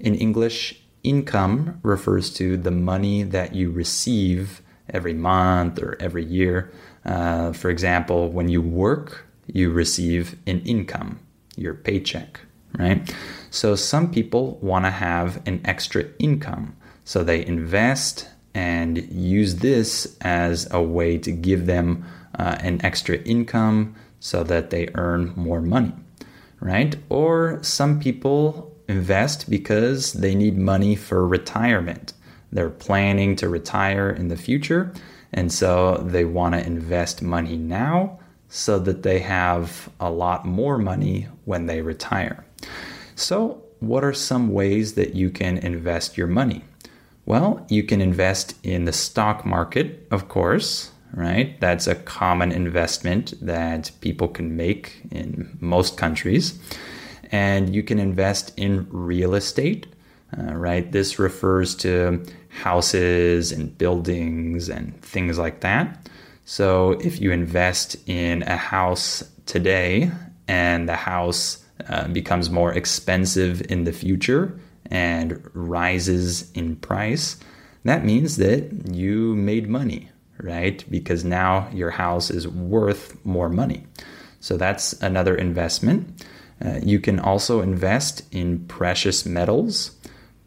In 0.00 0.14
English, 0.14 0.80
income 1.02 1.80
refers 1.82 2.32
to 2.34 2.56
the 2.56 2.70
money 2.70 3.24
that 3.24 3.54
you 3.54 3.70
receive 3.70 4.62
every 4.88 5.12
month 5.12 5.82
or 5.82 5.98
every 6.00 6.24
year. 6.24 6.72
Uh, 7.04 7.52
for 7.52 7.68
example, 7.68 8.30
when 8.30 8.48
you 8.48 8.62
work, 8.62 9.26
you 9.52 9.70
receive 9.70 10.36
an 10.46 10.60
income, 10.60 11.20
your 11.56 11.74
paycheck, 11.74 12.40
right? 12.78 13.14
So 13.50 13.76
some 13.76 14.10
people 14.10 14.56
want 14.62 14.86
to 14.86 14.90
have 14.90 15.42
an 15.46 15.60
extra 15.66 16.06
income. 16.18 16.74
So 17.04 17.22
they 17.22 17.44
invest 17.44 18.30
and 18.56 18.96
use 19.12 19.56
this 19.56 20.16
as 20.22 20.66
a 20.72 20.80
way 20.80 21.18
to 21.18 21.30
give 21.30 21.66
them 21.66 22.02
uh, 22.38 22.56
an 22.60 22.82
extra 22.82 23.18
income 23.18 23.94
so 24.18 24.42
that 24.44 24.70
they 24.70 24.88
earn 24.94 25.30
more 25.36 25.60
money, 25.60 25.92
right? 26.60 26.96
Or 27.10 27.62
some 27.62 28.00
people 28.00 28.74
invest 28.88 29.50
because 29.50 30.14
they 30.14 30.34
need 30.34 30.56
money 30.56 30.96
for 30.96 31.28
retirement. 31.28 32.14
They're 32.50 32.70
planning 32.70 33.36
to 33.36 33.48
retire 33.50 34.08
in 34.08 34.28
the 34.28 34.38
future, 34.38 34.90
and 35.34 35.52
so 35.52 35.98
they 35.98 36.24
want 36.24 36.54
to 36.54 36.66
invest 36.66 37.20
money 37.20 37.58
now 37.58 38.18
so 38.48 38.78
that 38.78 39.02
they 39.02 39.18
have 39.18 39.90
a 40.00 40.10
lot 40.10 40.46
more 40.46 40.78
money 40.78 41.28
when 41.44 41.66
they 41.66 41.82
retire. 41.82 42.46
So, 43.16 43.62
what 43.80 44.02
are 44.02 44.14
some 44.14 44.48
ways 44.48 44.94
that 44.94 45.14
you 45.14 45.28
can 45.28 45.58
invest 45.58 46.16
your 46.16 46.28
money? 46.28 46.64
Well, 47.26 47.66
you 47.68 47.82
can 47.82 48.00
invest 48.00 48.54
in 48.62 48.84
the 48.84 48.92
stock 48.92 49.44
market, 49.44 50.06
of 50.12 50.28
course, 50.28 50.92
right? 51.12 51.60
That's 51.60 51.88
a 51.88 51.96
common 51.96 52.52
investment 52.52 53.34
that 53.42 53.90
people 54.00 54.28
can 54.28 54.56
make 54.56 55.02
in 55.10 55.58
most 55.60 55.96
countries. 55.96 56.56
And 57.32 57.74
you 57.74 57.82
can 57.82 57.98
invest 57.98 58.52
in 58.56 58.86
real 58.90 59.34
estate, 59.34 59.88
uh, 60.38 60.54
right? 60.54 60.92
This 60.92 61.18
refers 61.18 61.74
to 61.76 62.24
houses 62.48 63.50
and 63.50 63.76
buildings 63.76 64.68
and 64.68 64.96
things 65.02 65.36
like 65.36 65.60
that. 65.62 66.08
So 66.44 66.92
if 67.00 67.20
you 67.20 67.32
invest 67.32 67.96
in 68.06 68.44
a 68.44 68.56
house 68.56 69.28
today 69.46 70.12
and 70.46 70.88
the 70.88 70.94
house 70.94 71.64
uh, 71.88 72.06
becomes 72.06 72.50
more 72.50 72.72
expensive 72.72 73.62
in 73.68 73.82
the 73.82 73.92
future 73.92 74.60
and 74.90 75.42
rises 75.54 76.50
in 76.52 76.76
price, 76.76 77.38
that 77.84 78.04
means 78.04 78.36
that 78.36 78.92
you 78.92 79.34
made 79.36 79.68
money, 79.68 80.10
right? 80.40 80.84
Because 80.90 81.24
now 81.24 81.68
your 81.72 81.90
house 81.90 82.30
is 82.30 82.48
worth 82.48 83.24
more 83.24 83.48
money. 83.48 83.84
So 84.40 84.56
that's 84.56 84.92
another 84.94 85.34
investment. 85.34 86.24
Uh, 86.64 86.80
you 86.82 87.00
can 87.00 87.18
also 87.18 87.60
invest 87.60 88.22
in 88.32 88.66
precious 88.66 89.26
metals. 89.26 89.96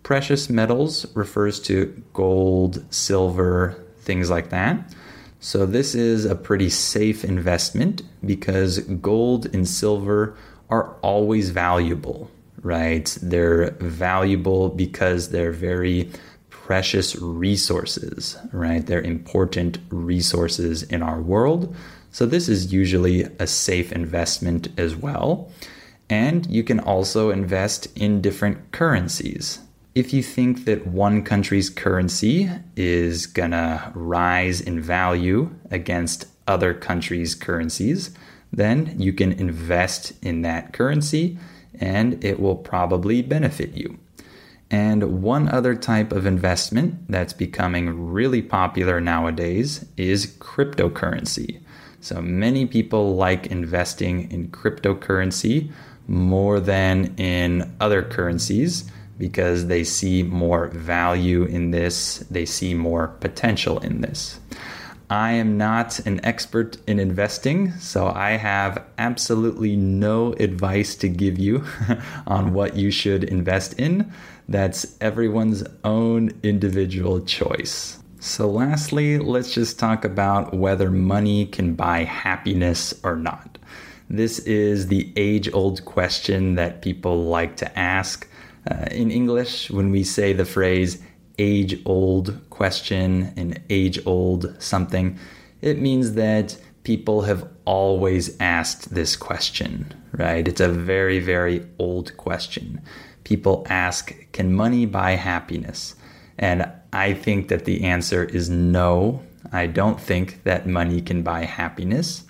Precious 0.04 0.50
metals 0.50 1.06
refers 1.16 1.60
to 1.62 2.04
gold, 2.14 2.84
silver, 2.94 3.84
things 4.00 4.30
like 4.30 4.50
that. 4.50 4.94
So, 5.42 5.66
this 5.66 5.96
is 5.96 6.26
a 6.26 6.36
pretty 6.36 6.70
safe 6.70 7.24
investment 7.24 8.02
because 8.26 8.80
gold 8.80 9.54
and 9.54 9.66
silver 9.66 10.36
are 10.70 10.96
always 11.02 11.52
valuable, 11.52 12.30
right? 12.62 13.18
They're 13.22 13.72
valuable 13.80 14.70
because 14.70 15.30
they're 15.30 15.52
very 15.52 16.10
precious 16.50 17.16
resources, 17.16 18.38
right? 18.52 18.86
They're 18.86 19.02
important 19.02 19.80
resources 19.90 20.84
in 20.84 21.02
our 21.02 21.22
world. 21.22 21.76
So, 22.12 22.26
this 22.26 22.50
is 22.50 22.72
usually 22.74 23.24
a 23.40 23.48
safe 23.48 23.92
investment 23.92 24.68
as 24.78 24.96
well. 24.96 25.52
And 26.10 26.46
you 26.48 26.64
can 26.64 26.80
also 26.80 27.30
invest 27.30 27.88
in 27.96 28.22
different 28.22 28.72
currencies. 28.72 29.60
If 29.96 30.14
you 30.14 30.24
think 30.24 30.66
that 30.66 30.88
one 30.88 31.24
country's 31.24 31.70
currency 31.70 32.50
is 32.76 33.26
gonna 33.26 33.92
rise 33.96 34.62
in 34.62 34.82
value 34.82 35.50
against 35.72 36.26
other 36.48 36.74
countries' 36.74 37.36
currencies, 37.36 38.12
then 38.52 38.96
you 38.98 39.14
can 39.14 39.32
invest 39.34 40.14
in 40.24 40.42
that 40.42 40.74
currency 40.74 41.38
and 41.80 42.24
it 42.24 42.40
will 42.40 42.56
probably 42.56 43.22
benefit 43.22 43.74
you. 43.74 43.98
And 44.72 45.24
one 45.24 45.50
other 45.50 45.74
type 45.76 46.12
of 46.12 46.26
investment 46.26 47.10
that's 47.10 47.34
becoming 47.34 48.12
really 48.12 48.42
popular 48.42 49.02
nowadays 49.02 49.86
is 49.98 50.28
cryptocurrency. 50.38 51.60
So 52.02 52.22
many 52.22 52.66
people 52.66 53.16
like 53.16 53.48
investing 53.48 54.32
in 54.32 54.50
cryptocurrency 54.50 55.72
more 56.08 56.60
than 56.60 57.16
in 57.18 57.76
other 57.80 58.04
currencies 58.04 58.90
because 59.18 59.68
they 59.68 59.84
see 59.84 60.24
more 60.24 60.68
value 60.68 61.44
in 61.44 61.72
this, 61.72 62.20
they 62.32 62.46
see 62.46 62.74
more 62.74 63.10
potential 63.20 63.80
in 63.80 64.02
this. 64.02 64.39
I 65.10 65.32
am 65.32 65.58
not 65.58 65.98
an 66.06 66.24
expert 66.24 66.78
in 66.86 67.00
investing, 67.00 67.72
so 67.80 68.08
I 68.08 68.32
have 68.32 68.84
absolutely 69.00 69.76
no 69.76 70.34
advice 70.34 70.96
to 70.98 71.10
give 71.10 71.40
you 71.40 71.66
on 72.28 72.54
what 72.54 72.76
you 72.76 72.92
should 72.92 73.24
invest 73.24 73.74
in. 73.80 74.12
That's 74.48 74.96
everyone's 75.02 75.64
own 75.84 76.30
individual 76.44 77.22
choice. 77.22 77.98
So, 78.20 78.50
lastly, 78.50 79.18
let's 79.18 79.52
just 79.52 79.80
talk 79.80 80.06
about 80.06 80.54
whether 80.54 80.92
money 80.92 81.48
can 81.48 81.74
buy 81.74 82.04
happiness 82.04 82.94
or 83.04 83.16
not. 83.16 83.58
This 84.12 84.40
is 84.40 84.88
the 84.88 85.12
age 85.16 85.52
old 85.54 85.86
question 85.86 86.54
that 86.56 86.84
people 86.84 87.24
like 87.26 87.56
to 87.58 87.80
ask. 87.80 88.28
Uh, 88.70 88.86
in 88.92 89.10
English, 89.10 89.72
when 89.72 89.90
we 89.90 90.04
say 90.04 90.34
the 90.34 90.46
phrase 90.46 91.02
age 91.40 91.82
old 91.86 92.38
question, 92.52 93.34
an 93.36 93.64
age 93.70 94.00
old 94.06 94.56
something, 94.62 95.18
it 95.62 95.80
means 95.80 96.14
that 96.14 96.58
people 96.84 97.22
have 97.24 97.48
always 97.66 98.40
asked 98.40 98.94
this 98.94 99.16
question, 99.16 99.94
right? 100.14 100.48
It's 100.48 100.62
a 100.62 100.70
very, 100.70 101.20
very 101.20 101.66
old 101.80 102.16
question. 102.18 102.82
People 103.24 103.66
ask, 103.70 104.14
can 104.32 104.54
money 104.54 104.86
buy 104.86 105.12
happiness? 105.12 105.96
And 106.38 106.72
I 106.94 107.14
think 107.14 107.50
that 107.50 107.66
the 107.66 107.84
answer 107.84 108.24
is 108.24 108.50
no. 108.50 109.22
I 109.52 109.68
don't 109.68 110.00
think 110.00 110.44
that 110.44 110.68
money 110.68 111.02
can 111.02 111.22
buy 111.22 111.46
happiness. 111.46 112.24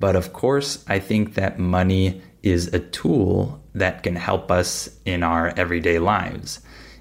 But 0.00 0.16
of 0.16 0.32
course, 0.32 0.84
I 0.88 0.98
think 1.00 1.34
that 1.34 1.58
money 1.58 2.22
is 2.42 2.72
a 2.72 2.78
tool 2.78 3.60
that 3.74 4.02
can 4.02 4.16
help 4.16 4.50
us 4.50 4.88
in 5.04 5.22
our 5.22 5.52
everyday 5.56 5.98
lives. 5.98 6.60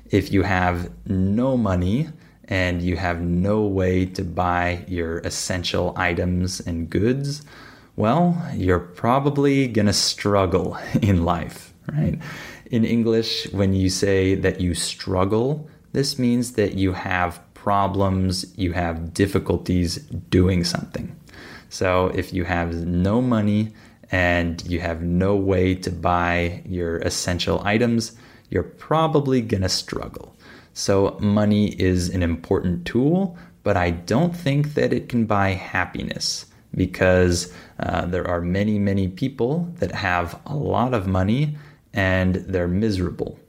If 0.09 0.31
you 0.31 0.43
have 0.43 0.89
no 1.05 1.57
money 1.57 2.09
and 2.45 2.81
you 2.81 2.95
have 2.95 3.21
no 3.21 3.61
way 3.61 4.05
to 4.05 4.23
buy 4.23 4.85
your 4.87 5.19
essential 5.19 5.93
items 5.97 6.59
and 6.61 6.89
goods, 6.89 7.43
well, 7.95 8.41
you're 8.53 8.79
probably 8.79 9.67
going 9.67 9.87
to 9.87 9.93
struggle 9.93 10.77
in 11.01 11.25
life, 11.25 11.73
right? 11.91 12.19
In 12.71 12.85
English, 12.85 13.51
when 13.51 13.73
you 13.73 13.89
say 13.89 14.35
that 14.35 14.61
you 14.61 14.75
struggle, 14.75 15.67
this 15.93 16.19
means 16.19 16.53
that 16.53 16.75
you 16.75 16.93
have 16.93 17.41
problems, 17.53 18.45
you 18.57 18.73
have 18.73 19.13
difficulties 19.13 19.97
doing 20.29 20.63
something. 20.63 21.15
So 21.69 22.07
if 22.15 22.31
you 22.31 22.45
have 22.45 22.85
no 22.85 23.21
money 23.21 23.73
and 24.11 24.63
you 24.65 24.79
have 24.79 25.01
no 25.01 25.35
way 25.35 25.75
to 25.75 25.91
buy 25.91 26.61
your 26.65 26.99
essential 26.99 27.61
items, 27.65 28.15
you're 28.49 28.63
probably 28.63 29.41
going 29.41 29.63
to 29.63 29.69
struggle. 29.69 30.35
So 30.73 31.17
money 31.19 31.69
is 31.81 32.09
an 32.09 32.23
important 32.23 32.85
tool, 32.85 33.37
but 33.63 33.75
I 33.75 33.91
don't 33.91 34.35
think 34.35 34.75
that 34.75 34.93
it 34.93 35.09
can 35.09 35.25
buy 35.25 35.49
happiness 35.49 36.45
because 36.73 37.51
uh, 37.79 38.05
there 38.05 38.27
are 38.27 38.41
many, 38.41 38.77
many 38.79 39.07
people 39.07 39.71
that 39.79 39.91
have 39.91 40.39
a 40.45 40.55
lot 40.55 40.93
of 40.93 41.07
money 41.07 41.57
and 41.93 42.35
they're 42.35 42.67
miserable, 42.67 43.39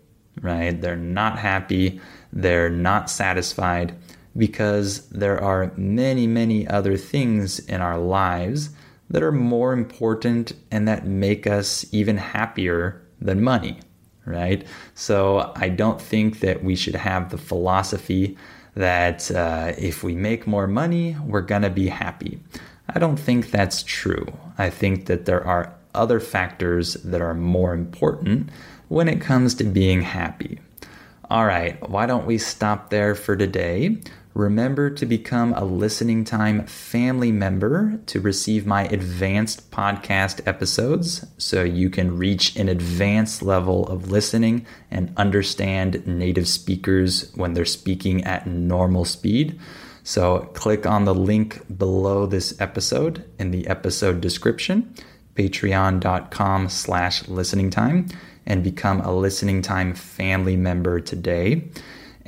right? 0.41 0.81
They're 0.81 0.97
not 0.97 1.39
happy, 1.39 2.01
they're 2.33 2.71
not 2.71 3.11
satisfied 3.11 3.95
because 4.37 5.09
there 5.09 5.43
are 5.43 5.73
many, 5.77 6.27
many 6.27 6.67
other 6.67 6.97
things 6.97 7.59
in 7.59 7.81
our 7.81 7.99
lives 7.99 8.71
that 9.11 9.23
are 9.23 9.33
more 9.33 9.73
important 9.73 10.53
and 10.71 10.87
that 10.87 11.07
make 11.07 11.47
us 11.47 11.87
even 11.93 12.17
happier 12.17 13.03
than 13.21 13.43
money, 13.43 13.79
right? 14.29 14.67
So 14.95 15.53
I 15.57 15.69
don't 15.69 16.01
think 16.01 16.41
that 16.41 16.63
we 16.63 16.77
should 16.77 16.95
have 16.95 17.31
the 17.31 17.39
philosophy 17.39 18.37
that 18.75 19.31
uh, 19.31 19.73
if 19.77 20.05
we 20.05 20.15
make 20.15 20.47
more 20.47 20.67
money, 20.67 21.17
we're 21.25 21.41
going 21.41 21.63
to 21.63 21.71
be 21.71 21.89
happy. 21.89 22.39
I 22.89 22.99
don't 22.99 23.19
think 23.19 23.51
that's 23.51 23.83
true. 23.83 24.27
I 24.57 24.71
think 24.71 25.07
that 25.07 25.25
there 25.25 25.45
are 25.45 25.75
other 25.95 26.21
factors 26.21 26.95
that 26.95 27.21
are 27.21 27.35
more 27.35 27.75
important 27.75 28.51
when 28.89 29.09
it 29.09 29.21
comes 29.21 29.55
to 29.57 29.65
being 29.65 30.03
happy. 30.03 30.61
All 31.31 31.45
right, 31.45 31.77
why 31.89 32.07
don't 32.07 32.25
we 32.25 32.39
stop 32.39 32.89
there 32.89 33.15
for 33.15 33.37
today? 33.37 33.99
Remember 34.39 34.89
to 34.89 35.05
become 35.05 35.53
a 35.55 35.65
Listening 35.65 36.23
Time 36.23 36.65
family 36.65 37.33
member 37.33 37.99
to 38.07 38.21
receive 38.21 38.69
my 38.69 38.85
advanced 38.85 39.73
podcast 39.73 40.47
episodes 40.47 41.27
so 41.39 41.65
you 41.65 41.91
can 41.91 42.17
reach 42.17 42.55
an 42.55 42.69
advanced 42.69 43.43
level 43.43 43.89
of 43.89 44.13
listening 44.13 44.65
and 44.93 45.13
understand 45.17 46.07
native 46.07 46.47
speakers 46.47 47.33
when 47.35 47.55
they're 47.55 47.65
speaking 47.65 48.23
at 48.23 48.47
normal 48.47 49.05
speed. 49.05 49.59
So 50.05 50.49
click 50.55 50.87
on 50.87 51.05
the 51.05 51.17
link 51.17 51.61
below 51.77 52.25
this 52.25 52.61
episode 52.61 53.25
in 53.41 53.51
the 53.51 53.67
episode 53.67 54.21
description, 54.21 54.95
patreon.com 55.35 56.69
slash 56.69 57.27
listening 57.27 57.71
time, 57.71 58.07
and 58.47 58.63
become 58.63 59.01
a 59.01 59.13
listening 59.13 59.63
time 59.63 59.95
family 59.95 60.55
member 60.55 61.01
today. 61.01 61.69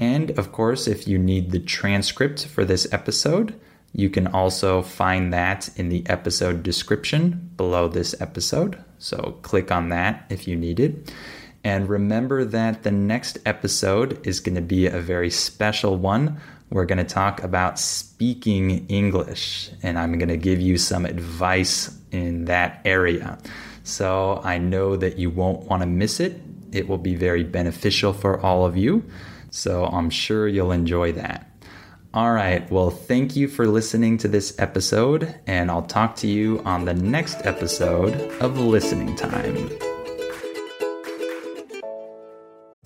And 0.01 0.37
of 0.39 0.51
course, 0.51 0.89
if 0.89 1.07
you 1.07 1.19
need 1.19 1.51
the 1.51 1.61
transcript 1.61 2.47
for 2.47 2.65
this 2.65 2.91
episode, 2.93 3.55
you 3.93 4.09
can 4.09 4.27
also 4.27 4.83
find 4.83 5.33
that 5.33 5.69
in 5.77 5.91
the 5.91 6.03
episode 6.07 6.63
description 6.63 7.51
below 7.57 7.87
this 7.87 8.19
episode. 8.21 8.83
So 8.99 9.39
click 9.43 9.71
on 9.71 9.91
that 9.91 10.25
if 10.31 10.49
you 10.49 10.57
need 10.57 10.81
it. 10.81 11.13
And 11.63 11.89
remember 11.89 12.47
that 12.47 12.83
the 12.83 12.91
next 12.91 13.39
episode 13.45 14.27
is 14.27 14.41
going 14.41 14.55
to 14.55 14.63
be 14.63 14.87
a 14.87 15.01
very 15.01 15.29
special 15.29 15.97
one. 15.97 16.41
We're 16.71 16.87
going 16.87 16.99
to 16.99 17.05
talk 17.05 17.43
about 17.43 17.79
speaking 17.79 18.87
English, 18.87 19.71
and 19.83 19.99
I'm 19.99 20.17
going 20.19 20.29
to 20.29 20.39
give 20.39 20.61
you 20.61 20.79
some 20.79 21.05
advice 21.05 21.95
in 22.11 22.47
that 22.47 22.81
area. 22.87 23.39
So 23.85 24.41
I 24.45 24.57
know 24.57 24.97
that 24.97 25.19
you 25.19 25.29
won't 25.29 25.65
want 25.65 25.83
to 25.83 25.87
miss 25.87 26.21
it. 26.21 26.41
It 26.73 26.89
will 26.89 26.99
be 26.99 27.17
very 27.17 27.43
beneficial 27.43 28.15
for 28.15 28.41
all 28.41 28.65
of 28.65 28.77
you. 28.79 29.05
So 29.51 29.85
I'm 29.87 30.11
sure 30.11 30.49
you'll 30.49 30.73
enjoy 30.73 31.13
that. 31.13 31.47
All 32.13 32.33
right. 32.33 32.69
Well, 32.71 32.91
thank 32.91 33.37
you 33.37 33.47
for 33.47 33.67
listening 33.67 34.19
to 34.19 34.29
this 34.29 34.59
episode, 34.59 35.35
and 35.47 35.71
I'll 35.71 35.83
talk 35.83 36.17
to 36.17 36.27
you 36.27 36.61
on 36.65 36.85
the 36.85 36.95
next 36.95 37.47
episode 37.47 38.15
of 38.41 38.59
Listening 38.59 39.15
Time. 39.15 39.90